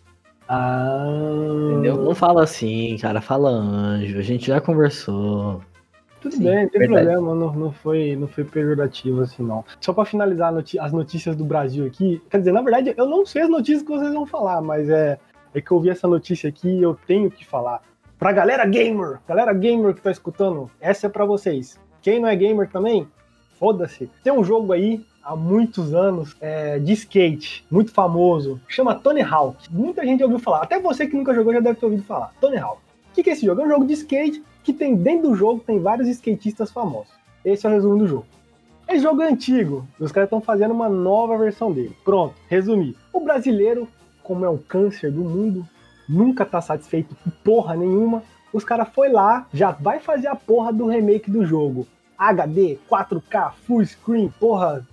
[0.48, 1.70] Ah.
[1.72, 1.96] Entendeu?
[2.02, 4.18] Não fala assim, cara, fala anjo.
[4.18, 5.60] A gente já conversou.
[6.20, 7.06] Tudo Sim, bem, não tem verdade.
[7.06, 9.62] problema, não, não, foi, não foi pejorativo assim, não.
[9.80, 13.26] Só pra finalizar noti- as notícias do Brasil aqui, quer dizer, na verdade, eu não
[13.26, 15.18] sei as notícias que vocês vão falar, mas é,
[15.54, 17.82] é que eu vi essa notícia aqui e eu tenho que falar.
[18.24, 21.78] Pra galera gamer, galera gamer que tá escutando, essa é pra vocês.
[22.00, 23.06] Quem não é gamer também,
[23.58, 24.10] foda-se.
[24.22, 29.70] Tem um jogo aí há muitos anos é, de skate, muito famoso, chama Tony Hawk.
[29.70, 32.32] Muita gente ouviu falar, até você que nunca jogou já deve ter ouvido falar.
[32.40, 32.78] Tony Hawk.
[33.10, 33.60] O que, que é esse jogo?
[33.60, 37.12] É um jogo de skate que tem dentro do jogo tem vários skatistas famosos.
[37.44, 38.26] Esse é o resumo do jogo.
[38.88, 41.94] Esse jogo é antigo, os caras estão fazendo uma nova versão dele.
[42.02, 42.96] Pronto, resumi.
[43.12, 43.86] O brasileiro,
[44.22, 45.68] como é o câncer do mundo,
[46.08, 48.22] nunca tá satisfeito com porra nenhuma.
[48.52, 51.86] Os caras foi lá, já vai fazer a porra do remake do jogo.
[52.16, 54.86] HD, 4K, full screen, porra,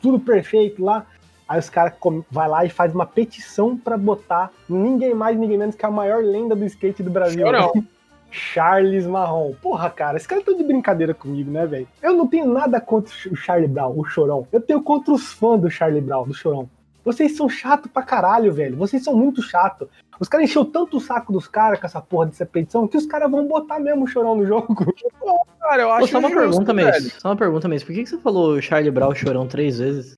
[0.00, 1.06] tudo perfeito lá.
[1.48, 1.94] Aí os caras
[2.30, 6.22] vai lá e faz uma petição pra botar ninguém mais, ninguém menos que a maior
[6.22, 7.46] lenda do skate do Brasil.
[7.46, 7.72] Chorão.
[8.30, 9.54] Charles Marrom.
[9.54, 11.88] Porra, cara, esse cara tá de brincadeira comigo, né, velho?
[12.02, 14.46] Eu não tenho nada contra o Charlie Brown, o Chorão.
[14.52, 16.68] Eu tenho contra os fãs do Charlie Brown, do Chorão.
[17.04, 18.76] Vocês são chato pra caralho, velho.
[18.76, 19.88] Vocês são muito chato.
[20.20, 23.06] Os caras encheu tanto o saco dos caras com essa porra dessa petição que os
[23.06, 24.74] caras vão botar mesmo o Chorão no jogo.
[25.60, 26.90] Cara, eu Pô, acho só uma justo, pergunta velho.
[26.92, 27.10] mesmo.
[27.20, 27.86] Só uma pergunta mesmo.
[27.86, 30.16] Por que, que você falou Charlie Brown chorão três vezes?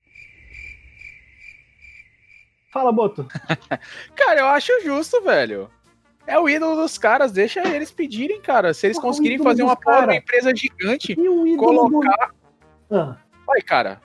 [2.71, 3.27] Fala, Boto.
[4.15, 5.69] Cara, eu acho justo, velho.
[6.25, 8.73] É o ídolo dos caras, deixa eles pedirem, cara.
[8.73, 12.31] Se eles Porra, conseguirem fazer uma porra uma empresa gigante, E o ídolo colocar.
[12.89, 12.95] do...
[12.97, 13.99] Ah, Vai, cara.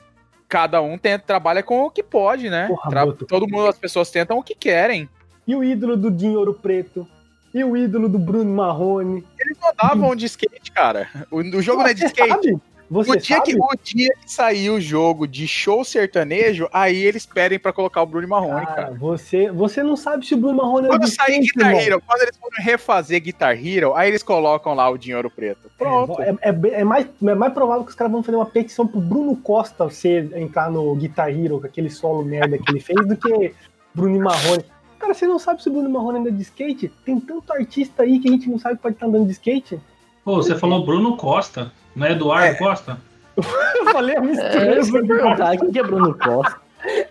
[0.48, 2.66] Cada um tem, trabalha com o que pode, né?
[2.68, 3.26] Porra, Tra- Boto.
[3.26, 5.08] Todo mundo, as pessoas tentam o que querem.
[5.46, 7.06] E o ídolo do Dinho Ouro Preto.
[7.54, 9.24] E o ídolo do Bruno Marrone.
[9.38, 11.08] Eles não davam de skate, cara.
[11.30, 12.28] O, o jogo não é de Você skate.
[12.28, 12.60] sabe?
[12.88, 13.50] Você O dia, sabe?
[13.52, 18.00] que, o dia que sair o jogo de show sertanejo, aí eles pedem pra colocar
[18.00, 18.94] o Bruno Marrone, Cara, cara.
[18.94, 21.80] você, você não sabe se o Bruno Marrone é Quando sair Guitar irmão.
[21.80, 25.68] Hero, quando eles forem refazer Guitar Hero, aí eles colocam lá o dinheiro preto.
[25.76, 26.22] Pronto.
[26.22, 29.00] É, é, é mais, é mais provável que os caras vão fazer uma petição pro
[29.00, 33.16] Bruno Costa ser, entrar no Guitar Hero com aquele solo merda que ele fez do
[33.16, 33.52] que
[33.92, 34.64] Bruno Marrone.
[34.98, 36.88] Cara, você não sabe se o Bruno Marrone anda de skate?
[37.04, 39.78] Tem tanto artista aí que a gente não sabe que pode estar andando de skate.
[40.24, 42.98] Pô, você falou Bruno Costa, não é Eduardo Costa?
[43.36, 45.06] Eu falei, eu misturei É, os eu universos.
[45.22, 45.56] perguntar.
[45.58, 46.56] Quem que é Bruno Costa?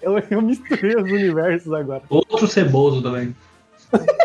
[0.01, 2.01] Eu, eu misturei os universos agora.
[2.09, 3.35] Outro ceboso também.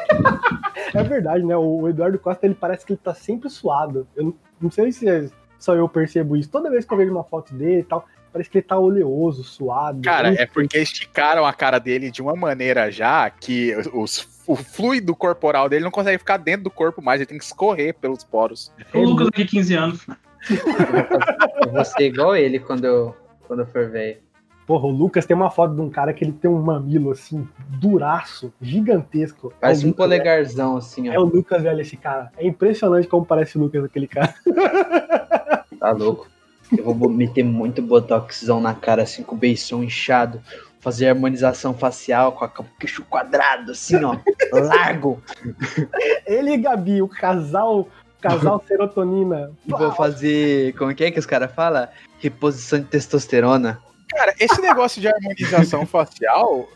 [0.93, 1.57] É verdade, né?
[1.57, 4.07] O Eduardo Costa, ele parece que ele tá sempre suado.
[4.17, 6.51] Eu não- não sei se é- só eu percebo isso.
[6.51, 9.45] Toda vez que eu vejo uma foto dele e tal, parece que ele tá oleoso,
[9.45, 10.03] suado.
[10.03, 15.15] Cara, é porque esticaram a cara dele de uma maneira já que os, o fluido
[15.15, 18.73] corporal dele não consegue ficar dentro do corpo mais, ele tem que escorrer pelos poros.
[18.95, 20.07] O Lucas aqui, 15 anos.
[21.65, 23.15] Eu vou ser igual ele quando eu,
[23.47, 24.19] quando eu for velho.
[24.67, 27.47] Porra, o Lucas tem uma foto de um cara que ele tem um mamilo assim,
[27.69, 29.53] duraço, gigantesco.
[29.61, 31.23] Parece é o um polegarzão, assim, É ó.
[31.23, 32.31] o Lucas, velho, esse cara.
[32.37, 34.33] É impressionante como parece o Lucas, aquele cara.
[35.81, 36.29] Tá louco.
[36.77, 40.41] Eu vou meter muito botoxão na cara, assim, com o beição inchado.
[40.81, 44.17] Fazer harmonização facial com, a, com o queixo quadrado, assim, ó.
[44.53, 45.23] largo.
[46.27, 47.87] Ele e Gabi, o casal,
[48.21, 49.53] casal serotonina.
[49.67, 50.75] E vou fazer.
[50.75, 51.87] Como que é que os caras falam?
[52.19, 53.79] Reposição de testosterona.
[54.09, 56.67] Cara, esse negócio de harmonização facial,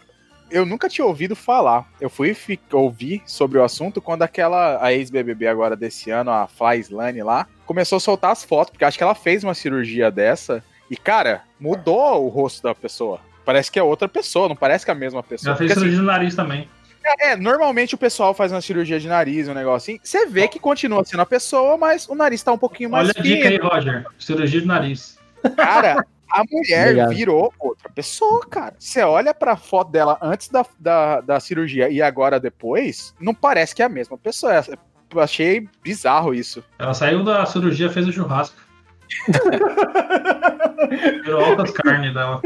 [0.51, 1.89] eu nunca tinha ouvido falar.
[2.01, 2.37] Eu fui
[2.73, 7.47] ouvir sobre o assunto quando aquela, a ex-BBB agora desse ano, a Fly Slane lá,
[7.67, 11.43] começou a soltar as fotos, porque acho que ela fez uma cirurgia dessa, e cara,
[11.59, 13.21] mudou o rosto da pessoa.
[13.45, 15.53] Parece que é outra pessoa, não parece que é a mesma pessoa.
[15.53, 16.69] Já fez Porque, assim, cirurgia no nariz também.
[17.21, 20.01] É, normalmente o pessoal faz uma cirurgia de nariz, um negócio assim.
[20.03, 23.15] Você vê que continua sendo a pessoa, mas o nariz tá um pouquinho mais Olha
[23.19, 23.69] a dica aí, fino.
[23.69, 24.07] Roger.
[24.19, 25.19] Cirurgia de nariz.
[25.55, 27.15] Cara, a mulher Obrigado.
[27.15, 28.75] virou outra pessoa, cara.
[28.79, 33.75] Você olha pra foto dela antes da, da, da cirurgia e agora depois, não parece
[33.75, 34.65] que é a mesma pessoa.
[35.21, 36.63] Achei bizarro isso.
[36.79, 38.57] Ela saiu da cirurgia, fez o churrasco.
[41.25, 42.41] Virou altas carnes dela.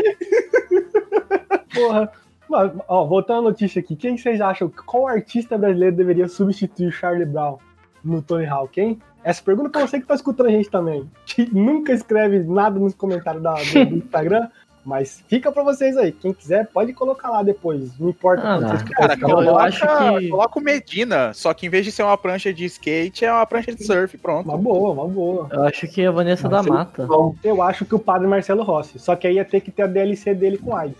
[1.74, 2.10] Porra.
[2.48, 4.72] Mas, ó, voltando à notícia aqui, quem vocês acham?
[4.86, 7.58] Qual artista brasileiro deveria substituir Charlie Brown
[8.02, 8.98] no Tony Hawk, hein?
[9.22, 11.10] Essa pergunta pra você que tá escutando a gente também.
[11.26, 14.48] Que nunca escreve nada nos comentários da- do, do Instagram,
[14.88, 16.10] mas fica pra vocês aí.
[16.12, 17.96] Quem quiser, pode colocar lá depois.
[17.98, 18.78] Não importa Ah, não.
[18.86, 22.02] Cara, eu- coloca, eu acho que- coloca o Medina, só que em vez de ser
[22.02, 24.48] uma prancha de skate, é uma prancha de surf, pronto.
[24.48, 25.48] Uma boa, uma boa.
[25.52, 27.06] Eu acho que é a Vanessa da Mata.
[27.06, 28.98] Bom, eu acho que o padre Marcelo Rossi.
[28.98, 30.96] Só que aí ia ter que ter a DLC dele com AIDS.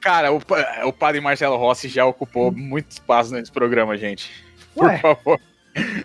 [0.00, 0.40] Cara, o,
[0.86, 4.30] o padre Marcelo Rossi já ocupou muito espaço nesse programa, gente.
[4.74, 5.40] Por Ué, favor.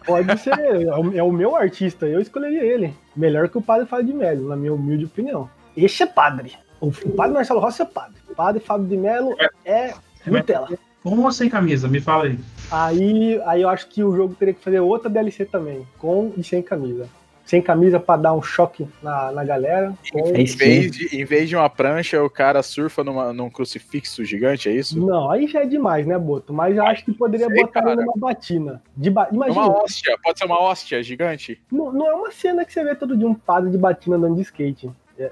[0.06, 0.52] pode ser.
[0.60, 2.94] É o, é o meu artista, eu escolheria ele.
[3.16, 5.50] Melhor que o padre Fábio de Mello, na minha humilde opinião.
[5.78, 6.54] Este é padre.
[6.82, 8.16] O, o padre Marcelo Rossi é padre.
[8.30, 9.94] O padre Fábio de Mello é
[10.26, 10.68] Nutella.
[11.04, 11.88] Com ou sem camisa?
[11.88, 12.38] Me fala aí.
[12.72, 16.44] Aí, aí eu acho que o jogo teria que fazer outra DLC também, com e
[16.44, 17.08] sem camisa.
[17.44, 19.94] Sem camisa pra dar um choque na, na galera.
[20.12, 23.50] com- É Em vez, de, em vez de uma prancha, o cara surfa numa, num
[23.50, 24.98] crucifixo gigante, é isso?
[25.04, 26.54] Não, aí já é demais, né, Boto?
[26.54, 27.94] Mas eu acho que poderia Sei, botar cara.
[27.94, 28.82] ele numa batina.
[28.96, 29.28] De ba...
[29.30, 31.60] É Imagina, uma hóstia, pode ser uma hóstia gigante.
[31.72, 34.36] não, não é uma cena que você vê todo dia um padre de batina andando
[34.36, 34.90] de skate.
[35.18, 35.32] É,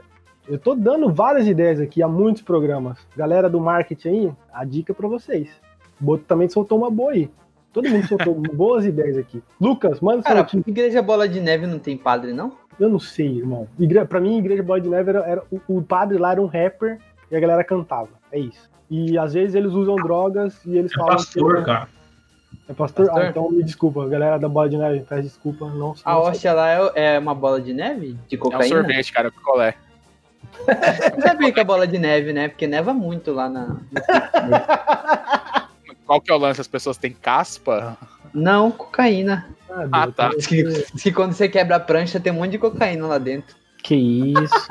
[0.50, 2.98] Eu tô dando várias ideias aqui a muitos programas.
[3.16, 5.48] Galera do marketing aí, a dica pra vocês.
[6.02, 7.30] O Boto também soltou uma boa aí.
[7.72, 9.44] Todo mundo soltou boas ideias aqui.
[9.62, 10.64] Lucas, manda sua Cara, notícia.
[10.68, 12.54] igreja bola de neve não tem padre, não?
[12.80, 13.68] Eu não sei, irmão.
[13.78, 14.04] Igre...
[14.06, 16.98] Pra mim, Igreja Bola de Neve era, era- o, o padre lá era um rapper
[17.30, 18.08] e a galera cantava.
[18.32, 18.70] É isso.
[18.90, 21.66] E às vezes eles usam drogas e eles É falam pastor, que.
[21.66, 21.90] cara.
[22.70, 23.06] É pastor?
[23.08, 23.22] Pastor?
[23.26, 24.08] Ah, então me desculpa.
[24.08, 25.68] Galera da Bola de Neve, peço desculpa.
[25.70, 28.18] Não, A não hóstia lá é, é uma bola de neve?
[28.30, 28.68] De É um cocaína?
[28.78, 29.76] sorvete, cara, picolé.
[31.16, 32.48] Não sabia que é bola de neve, né?
[32.50, 33.78] Porque neva muito lá na.
[36.06, 36.60] Qual que é o lance?
[36.62, 37.98] As pessoas têm caspa?
[38.34, 39.48] Não, cocaína.
[39.70, 40.30] Ah, Ah, Deus, tá.
[40.30, 43.18] Diz que, diz que quando você quebra a prancha tem um monte de cocaína lá
[43.18, 43.56] dentro.
[43.84, 44.68] Que isso?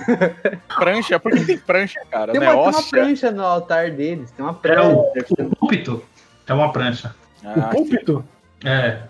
[0.78, 1.20] Prancha?
[1.20, 2.32] Por que tem prancha, cara?
[2.32, 4.30] Tem Não uma, é tem uma prancha no altar deles.
[4.30, 4.88] Tem uma É prancha.
[4.88, 6.02] o, Deve ser- o púlpito.
[6.46, 7.14] É uma prancha.
[7.44, 8.24] O Ah, púlpito?
[8.64, 9.02] É.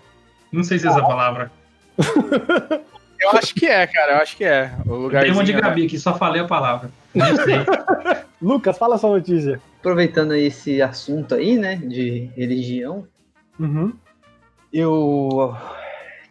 [0.51, 1.49] Não sei se é essa palavra.
[3.21, 4.71] eu acho que é, cara, eu acho que é.
[4.81, 5.61] O Tem lugarzinho, uma de né?
[5.61, 6.89] Gabi aqui, só falei a palavra.
[7.13, 7.55] Sei.
[8.41, 9.61] Lucas, fala sua notícia.
[9.79, 11.75] Aproveitando esse assunto aí, né?
[11.75, 13.07] De religião,
[13.59, 13.93] Uhum.
[14.73, 15.55] eu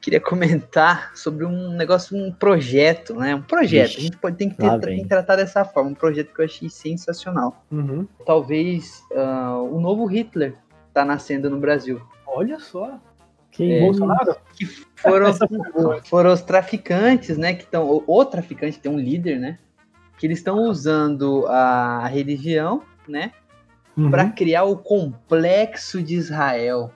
[0.00, 3.35] queria comentar sobre um negócio, um projeto, né?
[3.35, 3.90] Um projeto.
[3.90, 5.90] Ixi, a gente pode, tem, que ter, tem que tratar dessa forma.
[5.90, 7.64] Um projeto que eu achei sensacional.
[7.70, 8.07] Uhum.
[8.24, 10.55] Talvez ah, o novo Hitler
[10.92, 12.00] tá nascendo no Brasil.
[12.26, 12.98] Olha só.
[13.51, 13.81] Que É.
[13.81, 14.37] Bolsonaro?
[14.97, 16.03] Foram, foi boa.
[16.05, 17.55] foram os traficantes, né?
[17.55, 17.89] Que estão.
[17.89, 19.59] O, o traficante tem um líder, né?
[20.19, 23.33] Que eles estão usando a religião, né?
[23.97, 24.11] Uhum.
[24.11, 26.91] Pra criar o complexo de Israel.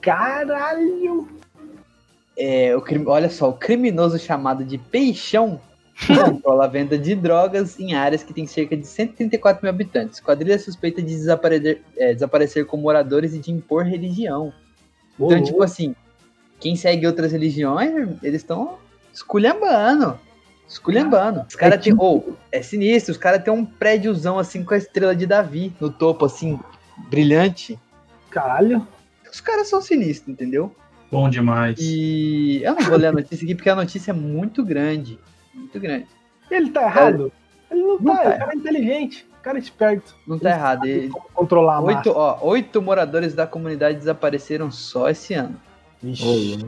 [0.00, 1.28] Caralho!
[2.38, 5.58] É, o olha só, o criminoso chamado de Peixão
[6.06, 10.20] controla a venda de drogas em áreas que tem cerca de 134 mil habitantes.
[10.20, 14.52] Quadrilha suspeita de desaparecer, é, desaparecer com moradores e de impor religião.
[15.18, 15.94] Então, tipo assim,
[16.60, 18.78] quem segue outras religiões, eles estão
[19.12, 20.18] esculhambando.
[20.68, 21.44] Esculhambando.
[21.48, 21.94] Os caras têm.
[21.96, 25.90] Ou, é sinistro, os caras têm um prédiozão assim com a estrela de Davi no
[25.90, 26.58] topo, assim,
[27.08, 27.78] brilhante.
[28.30, 28.86] Caralho.
[29.30, 30.74] Os caras são sinistros, entendeu?
[31.10, 31.78] Bom demais.
[31.78, 35.18] E eu não vou ler a notícia aqui porque a notícia é muito grande.
[35.54, 36.06] Muito grande.
[36.50, 37.32] Ele tá errado?
[37.70, 40.16] Ele não, Não tá, tá o cara é inteligente, cara esperto.
[40.26, 40.86] Não tá errado.
[40.88, 41.80] E- Controlar a.
[41.80, 45.54] Oito, ó, oito moradores da comunidade desapareceram só esse ano.
[46.02, 46.66] Ixi.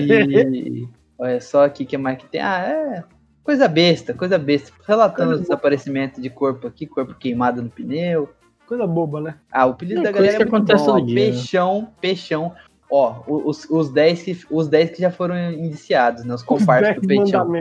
[0.00, 2.40] E olha só aqui que mais que tem.
[2.40, 3.04] Ah, é
[3.44, 4.72] coisa besta, coisa besta.
[4.88, 8.30] Relatando Coisa o desaparecimento de corpo aqui, corpo queimado no pneu.
[8.66, 9.34] Coisa boba, né?
[9.50, 10.92] Ah, o apelido É, da galera é que muito acontece bom.
[10.92, 10.98] ó.
[11.04, 11.14] né?
[11.14, 12.52] Peixão, peixão.
[12.90, 16.34] Ó, os, os, 10 que, os 10 que já foram indiciados, né?
[16.34, 17.52] Os 10 do Peixão.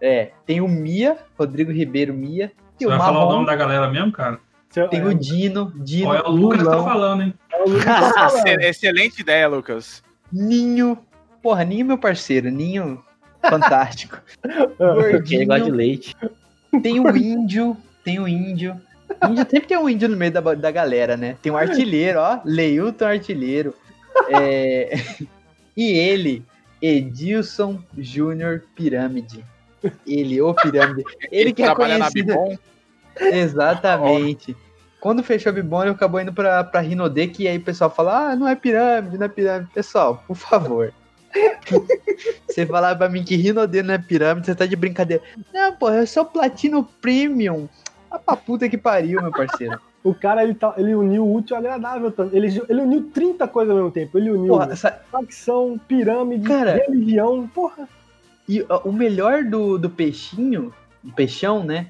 [0.00, 2.52] É, tem o Mia, Rodrigo Ribeiro Mia.
[2.78, 4.38] Você vai falar o nome da galera mesmo, cara?
[4.70, 7.34] Seu- tem é, o Dino, Dino, Olha, o Lucas tá falando, hein?
[7.52, 8.60] é o Lucas tá falando.
[8.60, 10.02] Excelente ideia, Lucas.
[10.32, 10.98] Ninho.
[11.42, 13.02] Porra, Ninho é meu parceiro, Ninho
[13.48, 14.18] fantástico.
[14.76, 16.16] Porque ele gosta de leite.
[16.82, 18.80] tem o índio, tem o índio.
[19.28, 21.36] Índio sempre tem um índio no meio da, da galera, né?
[21.40, 22.40] Tem um artilheiro, ó.
[22.44, 23.74] Leilton Artilheiro.
[24.30, 24.96] É,
[25.76, 26.44] E ele,
[26.80, 29.44] Edilson Júnior Pirâmide.
[30.06, 31.04] Ele, ô Pirâmide.
[31.30, 32.26] Ele que é conhecido.
[32.32, 32.56] Bibon.
[33.20, 34.56] Exatamente.
[35.00, 38.30] Quando fechou a Bibon, ele acabou indo pra, pra Rinodec e aí o pessoal fala:
[38.30, 39.70] Ah, não é pirâmide, não é pirâmide.
[39.72, 40.92] Pessoal, por favor.
[42.48, 45.22] você falar pra mim que Rinodê não é pirâmide, você tá de brincadeira.
[45.52, 47.68] Não, porra, eu sou Platino Premium.
[48.10, 49.78] Ah, pra puta que pariu, meu parceiro.
[50.02, 52.36] O cara, ele, tá, ele uniu o útil ao agradável também.
[52.36, 54.16] Ele, ele uniu 30 coisas ao mesmo tempo.
[54.18, 56.74] Ele uniu Porra, essa- facção, pirâmide, Cara.
[56.86, 57.48] religião.
[57.54, 57.88] Porra.
[58.48, 61.88] E o melhor do, do peixinho, do peixão, né?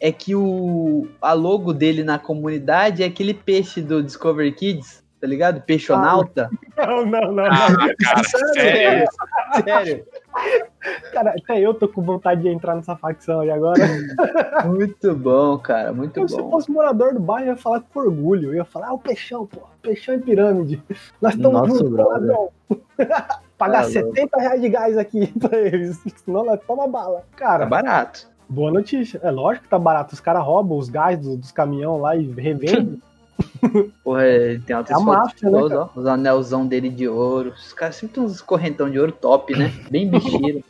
[0.00, 5.26] É que o a logo dele na comunidade é aquele peixe do Discovery Kids, tá
[5.28, 5.60] ligado?
[5.60, 6.50] Peixonauta.
[6.76, 7.44] Não, não, não.
[7.44, 7.94] Ah, não.
[8.00, 8.24] cara,
[8.54, 9.06] sério.
[9.62, 10.04] Sério.
[11.12, 13.80] Cara, até eu tô com vontade de entrar nessa facção aí agora.
[14.66, 16.50] Muito bom, cara, muito Eu, se eu bom.
[16.50, 18.48] fosse morador do bairro, eu ia falar com orgulho.
[18.48, 19.60] Eu ia falar, ah, o peixão, pô.
[19.80, 20.82] Peixão e pirâmide.
[21.20, 22.36] Nós estamos juntos, brother.
[23.66, 24.14] Pagar Tá louco.
[24.16, 26.00] 70 reais de gás aqui pra eles.
[26.24, 27.20] Senão nós toma bala.
[27.30, 28.28] Tá Cara, barato.
[28.48, 29.20] boa notícia.
[29.22, 30.14] É lógico que tá barato.
[30.14, 33.00] Os caras roubam os gás dos, dos caminhões lá e revendem.
[34.04, 35.88] Porra, ele tem altas É máfia, né, ó.
[35.94, 37.50] Os anelzão dele de ouro.
[37.50, 39.72] Os caras sempre tem uns correntão de ouro top, né?
[39.90, 40.62] Bem bicheiro.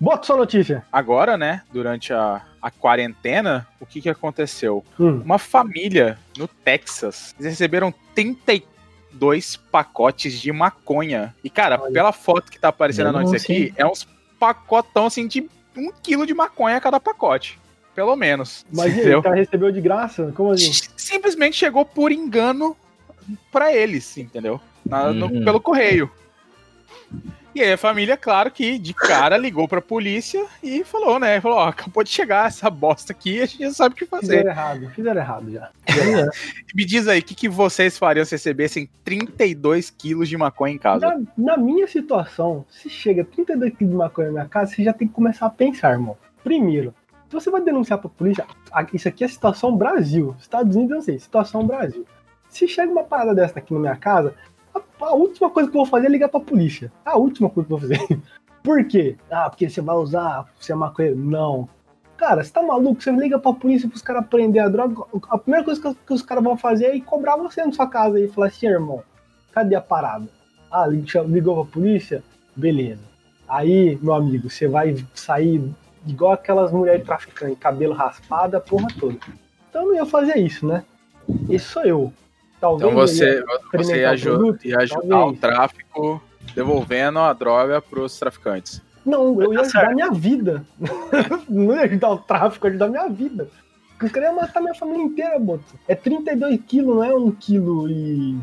[0.00, 0.84] Bota sua notícia.
[0.90, 4.84] Agora, né, durante a, a quarentena, o que que aconteceu?
[4.98, 5.22] Hum.
[5.24, 7.94] Uma família no Texas, eles receberam
[9.18, 11.34] 32 pacotes de maconha.
[11.44, 11.92] E, cara, Olha.
[11.92, 14.06] pela foto que tá aparecendo na notícia aqui, é uns
[14.38, 17.58] pacotão, assim, de um quilo de maconha a cada pacote.
[17.94, 18.64] Pelo menos.
[18.72, 20.32] Mas e o cara recebeu de graça?
[20.34, 20.72] Como assim?
[20.96, 22.76] Simplesmente chegou por engano
[23.50, 24.60] pra eles, entendeu?
[24.84, 25.44] Na- no- Uhum.
[25.44, 26.10] pelo correio.
[27.54, 31.38] E aí a família, claro que de cara ligou pra polícia e falou, né?
[31.40, 34.38] Falou, ó, acabou de chegar essa bosta aqui, a gente não sabe o que fazer.
[34.38, 35.70] Fizeram errado, fizeram errado já.
[36.74, 40.78] Me diz aí, o que, que vocês fariam se recebessem 32 quilos de maconha em
[40.78, 41.06] casa?
[41.06, 44.92] Na, na minha situação, se chega 32 quilos de maconha na minha casa, você já
[44.94, 46.16] tem que começar a pensar, irmão.
[46.42, 46.94] Primeiro,
[47.28, 48.46] se você vai denunciar pra polícia,
[48.92, 50.34] isso aqui é situação Brasil.
[50.38, 52.06] Estados Unidos, eu não sei, situação Brasil.
[52.48, 54.34] Se chega uma parada dessa aqui na minha casa,
[55.00, 56.92] a, última coisa que eu vou fazer é ligar pra polícia.
[57.04, 58.20] A última coisa que eu vou fazer.
[58.62, 59.16] Por quê?
[59.30, 61.18] Ah, porque você vai usar, você é maconheiro.
[61.18, 61.68] Não.
[62.16, 63.02] Cara, você tá maluco?
[63.02, 65.02] Você liga pra polícia pros caras prender a droga.
[65.28, 68.20] A primeira coisa que, que os caras vão fazer é cobrar você na sua casa
[68.20, 69.02] e falar assim, irmão,
[69.50, 70.28] cadê a parada?
[70.70, 72.22] Ah, lig- ligou pra polícia?
[72.54, 73.02] Beleza.
[73.48, 75.60] Aí, meu amigo, você vai sair
[76.06, 79.18] igual aquelas mulheres traficantes, cabelo raspado, a porra toda.
[79.68, 80.84] Então eu não ia fazer isso, né?
[81.48, 82.12] Esse sou eu.
[82.62, 85.36] Talvez Então você, eu ia você experimentar ia, o aju- produto, ia ajudar talvez.
[85.38, 86.22] o tráfico
[86.54, 88.80] devolvendo a droga pros traficantes.
[89.04, 89.94] Não, eu ia Tá ajudar certo.
[89.94, 90.64] minha vida.
[91.50, 93.48] não ia ajudar o tráfico, ia ajudar minha vida.
[93.90, 95.64] Porque os caras iam matar minha família inteira, Boto.
[95.88, 98.38] É 32 quilos, não é um quilo e.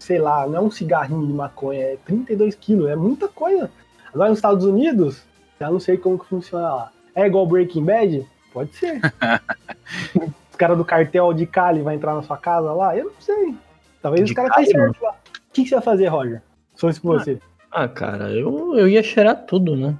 [0.00, 3.70] Sei lá, não é um cigarrinho de maconha, é 32 quilos, é muita coisa.
[4.12, 5.22] Agora nos Estados Unidos,
[5.60, 6.92] já não sei como que funciona lá.
[7.14, 8.26] É igual Breaking Bad?
[8.52, 9.00] Pode ser.
[10.56, 12.96] os caras do cartel de Cali vai entrar na sua casa lá?
[12.96, 13.54] Eu não sei.
[14.00, 15.10] Talvez os De caras Cali, tenham certo lá.
[15.10, 15.14] O
[15.52, 16.40] que, que você vai fazer, Roger?
[16.74, 17.38] Se fosse com você.
[17.70, 19.94] Ah, cara, eu, eu ia cheirar tudo, né?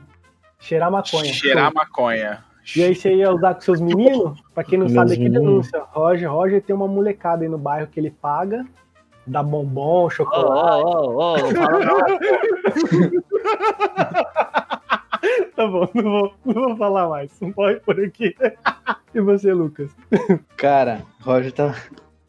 [0.58, 1.30] Cheirar maconha.
[1.32, 2.42] Cheirar maconha.
[2.74, 4.40] E aí você ia usar com seus meninos?
[4.54, 5.42] Pra quem não Meus sabe, aqui meninos.
[5.70, 5.82] denúncia.
[5.92, 8.64] Roger, Roger tem uma molecada aí no bairro que ele paga,
[9.26, 10.84] dá bombom, chocolate.
[10.84, 12.06] ô, ô, fala mal.
[15.56, 17.30] Tá bom, não vou, não vou falar mais.
[17.40, 18.36] Não pode por aqui.
[19.14, 19.90] E você, Lucas?
[20.58, 21.74] Cara, Roger tá.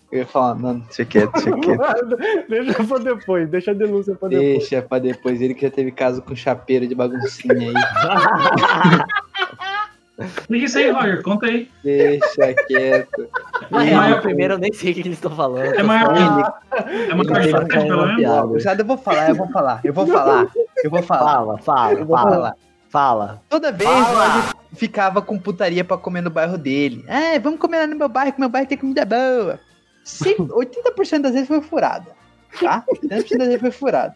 [0.09, 2.17] Eu ia falar, não, deixa quieto, deixa quieto.
[2.47, 4.47] deixa pra depois, deixa a denúncia pra depois.
[4.59, 5.41] Deixa pra depois.
[5.41, 7.73] Ele que já teve caso com chapeiro de baguncinha aí.
[10.49, 11.69] Liga isso aí, Roger, conta aí.
[11.83, 13.27] Deixa quieto.
[13.69, 15.73] Na E real, maior- no primeiro eu nem sei o que eles estão falando.
[15.75, 18.15] É maior só- É uma Ele menos.
[18.15, 18.47] piada.
[18.47, 20.47] Cruzada, eu vou falar, eu vou falar, eu vou falar,
[20.83, 21.33] eu vou falar.
[21.33, 22.55] Fala, fala, fala.
[22.89, 23.41] Fala.
[23.49, 24.09] Toda vez Fala.
[24.09, 27.03] o Roger ficava com putaria pra comer no bairro dele.
[27.07, 29.59] É, vamos comer lá no meu bairro, que meu bairro tem comida boa.
[30.03, 32.11] Cem- 80% das vezes foi furada,
[32.59, 32.83] tá?
[32.89, 34.15] 80% das vezes foi furada.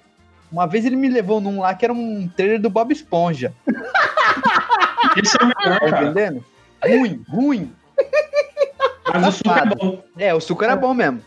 [0.51, 3.53] Uma vez ele me levou num lá que era um trailer do Bob Esponja.
[5.21, 6.05] Esse é melhor, Tá cara.
[6.05, 6.45] entendendo?
[6.83, 7.75] Ruim, ruim.
[9.13, 10.03] Mas o suco é bom.
[10.17, 11.21] É, o suco era bom mesmo.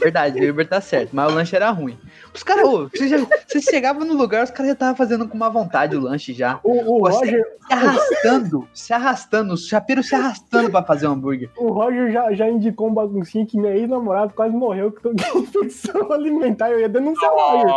[0.00, 1.98] Verdade, o Uber tá certo, mas o lanche era ruim.
[2.34, 5.48] Os caras, você, já- você chegava no lugar, os caras já estavam fazendo com má
[5.48, 6.58] vontade o lanche já.
[6.64, 11.50] O, o Roger, Se arrastando, se arrastando, os chapeiros se arrastando pra fazer um hambúrguer.
[11.56, 16.70] o Roger já, já indicou um baguncinho que minha ex-namorado quase morreu com infecção alimentar.
[16.70, 17.74] Eu ia denunciar o Roger.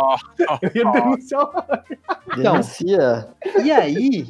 [0.62, 1.98] Eu ia denunciar o Roger.
[2.38, 2.52] Então.
[2.52, 3.28] Denuncia.
[3.64, 4.26] E aí,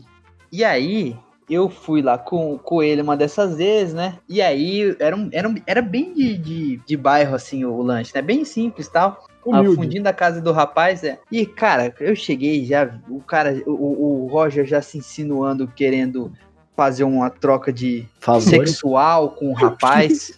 [0.51, 1.17] e aí,
[1.51, 4.19] eu fui lá com, com ele uma dessas vezes, né?
[4.29, 8.13] E aí, era, um, era, um, era bem de, de, de bairro, assim, o, lanche,
[8.15, 8.23] né?
[8.23, 9.27] Bem simples e tal.
[9.45, 9.75] Humilde.
[9.75, 11.19] fundinho da casa do rapaz, é.
[11.33, 16.31] E, cara, eu cheguei já, o cara, o, o Roger já se insinuando, querendo
[16.77, 18.41] fazer uma troca de Favor.
[18.43, 20.33] sexual com o rapaz.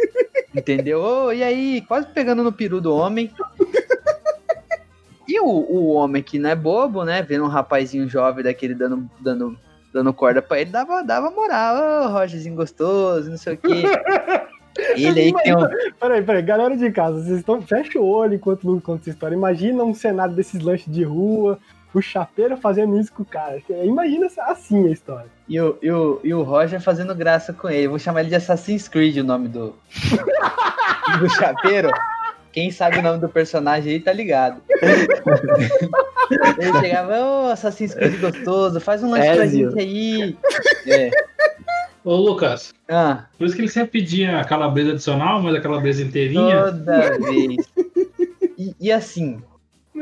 [0.54, 1.00] Entendeu?
[1.00, 3.30] Ô, e aí, quase pegando no peru do homem.
[5.26, 7.22] E o, o homem que não é bobo, né?
[7.22, 9.58] Vendo um rapazinho jovem daquele dando, dando,
[9.92, 12.06] dando corda pra ele, dava, dava moral.
[12.06, 13.82] Ô, Rogerzinho gostoso, não sei o quê.
[14.96, 15.68] Ele aí que tem um.
[16.00, 17.60] Peraí, peraí, galera de casa, vocês estão.
[17.60, 19.34] Fecha o olho enquanto Lucas conta essa história.
[19.34, 21.58] Imagina um cenário desses lanches de rua,
[21.92, 23.60] o chapeiro fazendo isso com o cara.
[23.84, 25.30] Imagina assim a história.
[25.46, 27.88] E o, e, o, e o Roger fazendo graça com ele.
[27.88, 29.74] Vou chamar ele de Assassin's Creed, o nome do.
[31.20, 31.90] do chapeiro.
[32.52, 34.60] Quem sabe o nome do personagem aí tá ligado.
[36.58, 39.70] ele chegava, ô Assassin's Creed gostoso, faz um lanche pra Ezio.
[39.70, 40.36] gente aí.
[40.86, 41.10] É.
[42.04, 46.02] Ô, Lucas, Ah, por isso que ele sempre pedia a calabresa adicional, mas a calabresa
[46.02, 46.64] inteirinha.
[46.64, 47.56] toda vez.
[48.58, 49.40] E, e assim,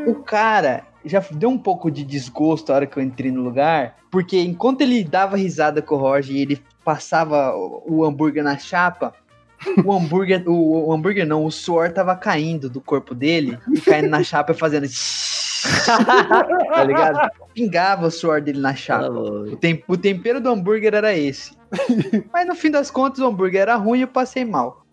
[0.07, 3.97] o cara já deu um pouco de desgosto a hora que eu entrei no lugar,
[4.11, 9.13] porque enquanto ele dava risada com o Roger e ele passava o hambúrguer na chapa,
[9.85, 14.09] o hambúrguer, o, o hambúrguer não, o suor tava caindo do corpo dele e caindo
[14.09, 14.87] na chapa e fazendo.
[15.87, 17.31] tá ligado?
[17.55, 19.09] Pingava o suor dele na Tá chapa.
[19.11, 19.57] O, louco.
[19.57, 21.53] tem- o tempero do hambúrguer era esse.
[22.33, 24.85] Mas no fim das contas, o hambúrguer era ruim e eu passei mal.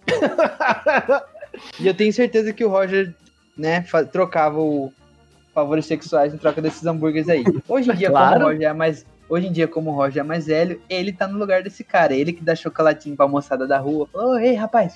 [1.80, 3.14] E eu tenho certeza que o Roger,
[3.58, 4.92] né, trocava o
[5.54, 7.44] favores sexuais em troca desses hambúrgueres aí.
[7.68, 8.34] Hoje em dia, Claro.
[8.34, 9.06] como o Roger é mais.
[9.30, 12.14] Hoje em dia, como o Roger é mais velho, ele tá no lugar desse cara.
[12.14, 14.08] Ele que dá chocolatinho pra moçada da rua.
[14.12, 14.96] Falou, ei, rapaz.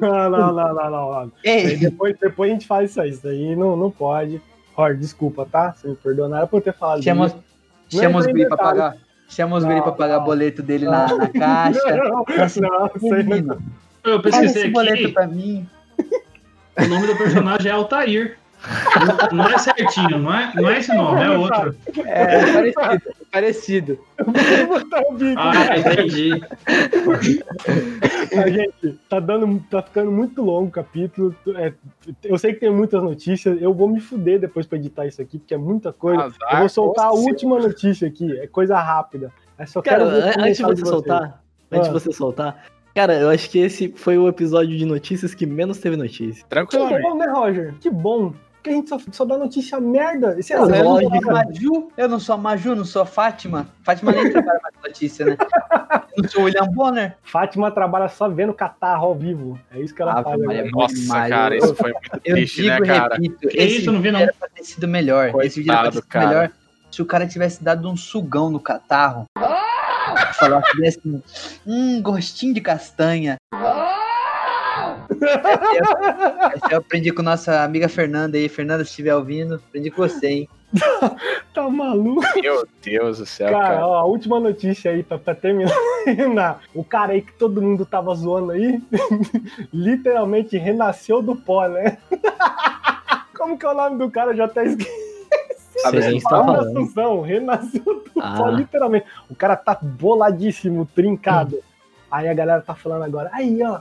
[0.00, 1.10] Não, não, não, não, não.
[1.24, 1.32] não.
[1.42, 3.10] Ei, depois, depois a gente faz isso aí.
[3.10, 4.40] Isso aí não, não pode.
[4.74, 5.72] Roger, desculpa, tá?
[5.72, 6.28] Você me perdoa.
[6.28, 7.36] Não era por ter falado chama, isso.
[8.00, 8.96] chama os guri pra pagar.
[9.28, 10.24] Chama os guri Não, pra pagar não.
[10.24, 11.96] boleto dele na, na caixa.
[11.96, 13.36] Não, assim, não, isso aí não.
[13.36, 13.62] Menino,
[14.04, 15.66] Eu pesquisei esse boleto aqui, pra mim.
[16.78, 18.36] o nome do personagem é Altair.
[19.32, 21.74] Não- Não é certinho, não é, não é esse nome, é outro.
[22.04, 23.98] É parecido, parecido.
[24.18, 25.40] Vou botar o bico.
[25.40, 26.42] Ah, entendi.
[28.36, 31.34] Ah, gente, tá dando, tá ficando muito longo o capítulo.
[31.56, 31.72] É,
[32.24, 33.60] eu sei que tem muitas notícias.
[33.60, 36.24] Eu vou me fuder depois pra editar isso aqui, porque é muita coisa.
[36.24, 38.38] Azar, eu vou soltar a última notícia aqui.
[38.38, 39.32] É coisa rápida.
[39.58, 40.88] É só Cara, quero antes de você vocês.
[40.88, 41.92] soltar, antes de Ah.
[42.00, 45.96] você soltar, cara, eu acho que esse foi o episódio de notícias que menos teve
[45.96, 46.42] notícia.
[46.44, 47.02] Que Tranquilamente.
[47.02, 47.74] bom, né, Roger?
[47.80, 48.32] Que bom.
[48.60, 50.38] Porque a gente só, só dá notícia merda.
[50.38, 50.76] Esse é lógico.
[50.76, 53.66] Eu não sou a Maju, eu não sou a Maju, não sou a Fátima.
[53.82, 55.36] Fátima nem trabalha mais com notícia, né?
[56.14, 57.16] Eu não sou o William Bonner.
[57.22, 59.58] Fátima trabalha só vendo catarro ao vivo.
[59.74, 60.70] É isso que ela Ave faz.
[60.72, 63.14] Nossa, Demais, cara, isso foi muito triste, digo né, cara?
[63.14, 64.20] repito, Que esse isso, não vi, vídeo não.
[64.20, 65.32] era pra ter sido melhor.
[65.42, 66.26] esse vídeo era pra ter Coitado, sido cara.
[66.28, 66.50] melhor
[66.90, 69.24] se o cara tivesse dado um sugão no catarro.
[70.34, 71.22] Falasse bem assim,
[71.66, 73.36] hum, gostinho de castanha.
[76.54, 78.48] Essa eu aprendi com nossa amiga Fernanda aí.
[78.48, 80.48] Fernanda, se estiver ouvindo, aprendi com você, hein?
[81.52, 82.22] Tá maluco?
[82.40, 83.86] Meu Deus do céu, Cara, cara.
[83.88, 85.74] ó, a última notícia aí, pra, pra terminar.
[86.74, 88.80] O cara aí que todo mundo tava zoando aí,
[89.72, 91.98] literalmente renasceu do pó, né?
[93.36, 94.30] Como que é o nome do cara?
[94.30, 95.10] Eu já até esqueci.
[95.82, 96.60] Você tá.
[96.60, 98.50] Assunção, renasceu do pó, Ah.
[98.50, 99.06] literalmente.
[99.28, 101.58] O cara tá boladíssimo, trincado.
[102.10, 103.80] Aí a galera tá falando agora, aí ó,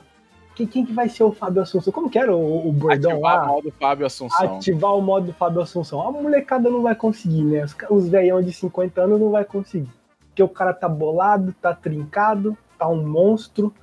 [0.60, 1.94] quem, quem que vai ser o Fábio Assunção?
[1.94, 3.44] Como que era o, o bordão Ativar lá?
[3.44, 4.56] o mal do Fábio Assunção.
[4.58, 6.02] ativar o modo do Fábio Assunção.
[6.02, 7.64] A molecada não vai conseguir, né?
[7.64, 9.90] Os, os velhão de 50 anos não vai conseguir.
[10.28, 13.74] Porque o cara tá bolado, tá trincado, tá um monstro.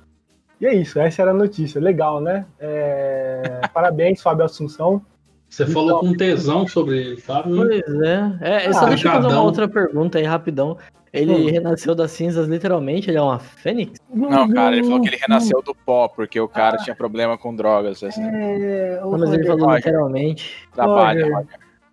[0.61, 1.79] E é isso, essa era a notícia.
[1.81, 2.45] Legal, né?
[2.59, 5.01] É, Parabéns, Fábio Assunção.
[5.49, 7.55] Você falou com tesão sobre ele, sabe?
[7.55, 8.37] Pois é.
[8.41, 10.77] É, só Ah, deixa eu fazer uma outra pergunta aí rapidão.
[11.13, 11.45] Ele Hum.
[11.49, 13.96] renasceu das cinzas, literalmente, ele é uma fênix?
[14.13, 17.53] Não, cara, ele falou que ele renasceu do pó, porque o cara tinha problema com
[17.55, 18.01] drogas.
[18.03, 18.21] Assim.
[18.23, 20.67] É, Não, mas ele falou literalmente.
[20.73, 21.47] Trabalha, Roger.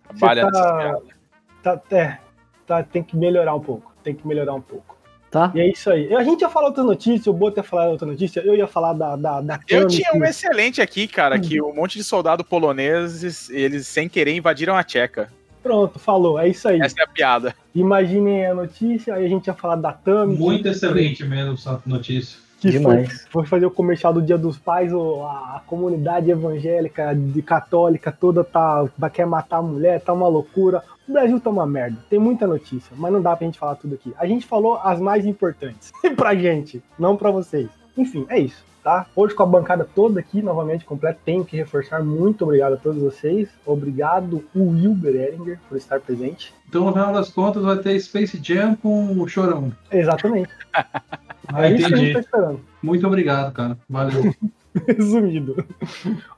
[0.07, 2.17] Trabalha tá- tá, é,
[2.65, 3.91] tá, tem que melhorar um pouco.
[4.03, 4.95] Tem que melhorar um pouco.
[5.29, 5.51] Tá?
[5.53, 6.15] E é isso aí.
[6.15, 8.93] A gente ia falar outra notícia, o Boto ia falar outra notícia, eu ia falar
[8.93, 9.17] da.
[9.17, 13.49] da, da Eu tinha que- um excelente aqui, cara, que um monte de soldado poloneses,
[13.49, 15.29] eles sem querer invadiram a Tcheca.
[15.61, 16.79] Pronto, falou, é isso aí.
[16.79, 17.53] Essa é a piada.
[17.75, 20.37] Imaginem a notícia, aí a gente ia falar da Tami.
[20.37, 22.39] Muito excelente mesmo essa notícia.
[22.59, 23.23] que Demais.
[23.29, 27.41] Foi, foi fazer o comercial do Dia dos Pais, o- a, a comunidade evangélica, de
[27.41, 30.81] católica toda tá, vai- quer matar a mulher, tá uma loucura.
[31.07, 31.97] O Brasil tá uma merda.
[32.09, 34.13] Tem muita notícia, mas não dá pra gente falar tudo aqui.
[34.17, 37.67] A gente falou as mais importantes pra gente, não pra vocês.
[37.97, 39.05] Enfim, é isso, tá?
[39.15, 42.03] Hoje com a bancada toda aqui, novamente completa, tenho que reforçar.
[42.03, 43.49] Muito obrigado a todos vocês.
[43.65, 46.53] Obrigado, o Wilber Eringer, por estar presente.
[46.67, 49.71] Então, no final das contas, vai ter Space Jam com o Chorão.
[49.91, 50.49] Exatamente.
[51.47, 52.59] Ah, é isso que a gente tá esperando.
[52.81, 53.77] Muito obrigado, cara.
[53.87, 54.33] Valeu.
[54.87, 55.63] Resumido.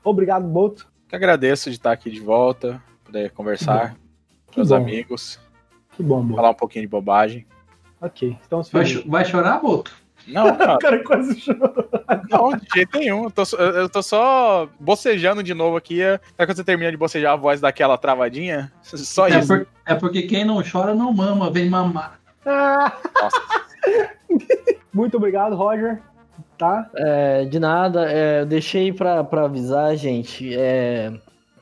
[0.04, 0.86] Obrigado, Boto.
[1.08, 3.96] Que agradeço de estar aqui de volta, poder conversar
[4.54, 5.40] com os amigos,
[5.96, 6.36] Que bom, Boto.
[6.36, 7.46] falar um pouquinho de bobagem.
[8.02, 9.92] Ok, estamos Vai, vai chorar, Boto?
[10.28, 11.72] Não, cara, O cara quase chorou.
[12.30, 13.24] não, de jeito nenhum.
[13.24, 16.00] Eu tô, só- eu tô só bocejando de novo aqui.
[16.02, 18.70] Sabe quando você termina de bocejar a voz daquela travadinha?
[18.82, 19.48] Só É, isso.
[19.48, 22.18] por- é porque quem não chora não mama, vem mamar.
[22.44, 23.40] Nossa.
[24.92, 26.00] Muito obrigado, Roger.
[26.56, 26.90] Tá?
[26.96, 31.12] É, de nada, é, eu deixei pra, pra avisar, gente, é,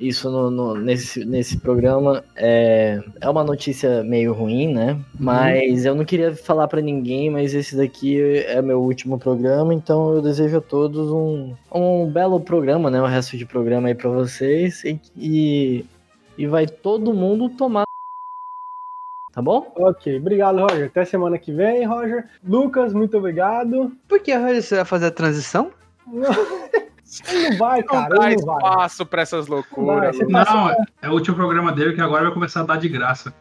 [0.00, 4.98] isso no, no- nesse, nesse programa é, é uma notícia meio ruim, né?
[5.18, 10.14] Mas eu não queria falar pra ninguém, mas esse daqui é meu último programa, então
[10.14, 13.00] eu desejo a todos um, um belo programa, né?
[13.00, 15.84] O resto de programa aí pra vocês e, e,
[16.38, 17.84] e vai todo mundo tomar.
[19.32, 19.70] Tá bom?
[19.76, 20.86] Ok, obrigado, Roger.
[20.86, 22.24] Até semana que vem, Roger.
[22.42, 23.92] Lucas, muito obrigado.
[24.08, 25.70] Por que Roger, você vai fazer a transição?
[26.06, 26.30] Não,
[27.28, 28.08] ele não vai, Não cara.
[28.16, 28.56] dá Ele não vai.
[28.56, 30.16] espaço pra essas loucuras.
[30.18, 32.88] tá- Não, é- é o último programa dele que agora vai começar a dar de
[32.88, 33.32] graça.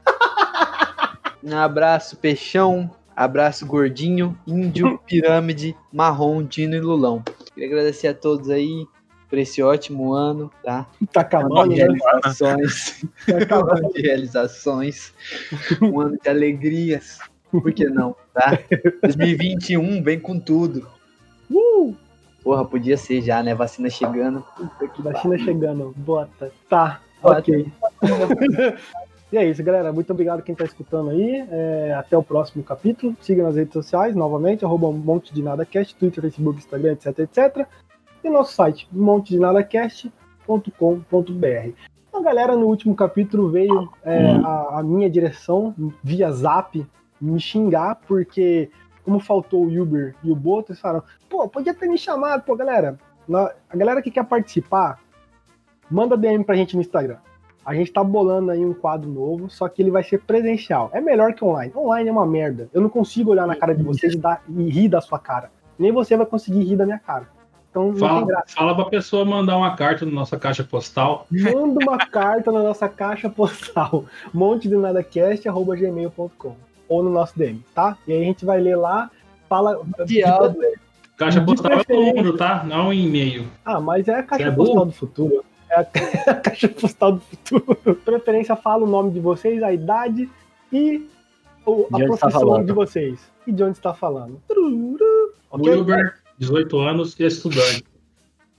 [1.43, 2.89] Um abraço, peixão.
[3.15, 7.23] Abraço, gordinho, índio, pirâmide, marrom, dino e lulão.
[7.53, 8.85] Queria agradecer a todos aí
[9.29, 10.85] por esse ótimo ano, tá?
[11.13, 11.87] Tá acabando, ano de né?
[11.87, 13.05] realizações.
[13.25, 13.93] Tá acabando.
[13.93, 15.13] de realizações.
[15.81, 17.19] Um ano de alegrias.
[17.49, 18.59] Por que não, tá?
[19.03, 20.85] 2021 vem com tudo.
[22.45, 23.55] Porra, podia ser já, né?
[23.55, 24.45] Vacina chegando.
[24.55, 26.51] Puta que Vacina chegando, bota.
[26.69, 27.39] Tá, Bota.
[27.39, 27.71] ok.
[29.33, 29.91] e é isso, galera.
[29.91, 31.43] Muito obrigado quem tá escutando aí.
[31.49, 33.17] É, até o próximo capítulo.
[33.19, 37.17] Siga nas redes sociais, novamente, arroba um monte de nada cast, Twitter, Facebook, Instagram, etc,
[37.17, 37.67] etc.
[38.23, 41.69] E nosso site, monte de nadacast.com.br.
[42.07, 45.73] Então, galera, no último capítulo veio é, a, a minha direção
[46.03, 46.85] via zap
[47.19, 48.69] me xingar, porque
[49.05, 52.55] como faltou o Uber e o Boto, eles falaram, pô, podia ter me chamado, pô,
[52.55, 52.97] galera.
[53.69, 54.99] A galera que quer participar,
[55.89, 57.17] manda DM pra gente no Instagram.
[57.65, 60.89] A gente tá bolando aí um quadro novo, só que ele vai ser presencial.
[60.93, 61.71] É melhor que online.
[61.75, 62.69] Online é uma merda.
[62.73, 65.51] Eu não consigo olhar na cara de vocês e, dar- e rir da sua cara.
[65.77, 67.27] Nem você vai conseguir rir da minha cara.
[67.71, 71.27] Então Fala, fala pra pessoa mandar uma carta na nossa caixa postal.
[71.29, 74.75] Manda uma carta na nossa caixa postal, monte de
[76.87, 77.97] ou no nosso DM, tá?
[78.07, 79.09] E aí a gente vai ler lá,
[79.49, 79.79] fala.
[80.05, 80.57] Diabo.
[81.17, 82.13] Caixa postal é o preferência.
[82.13, 82.63] número, tá?
[82.65, 83.47] Não é um e-mail.
[83.63, 85.45] Ah, mas é a caixa é postal do futuro.
[85.69, 85.81] É a,
[86.25, 87.95] é a caixa postal do futuro.
[88.03, 90.29] Preferência, fala o nome de vocês, a idade
[90.73, 91.07] e
[91.65, 93.19] o- a profissão de vocês.
[93.47, 94.41] E de onde está falando.
[94.47, 95.71] Tururu, ok?
[95.71, 97.83] Wilber, 18 anos e é estudante.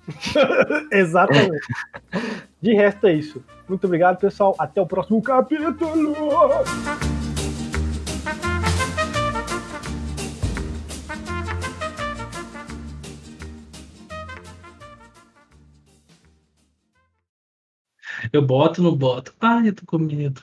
[0.92, 1.66] Exatamente.
[2.62, 3.44] De resto é isso.
[3.68, 4.54] Muito obrigado, pessoal.
[4.58, 6.14] Até o próximo capítulo.
[18.36, 19.34] Eu boto no boto.
[19.40, 20.42] Ai, eu tô com medo.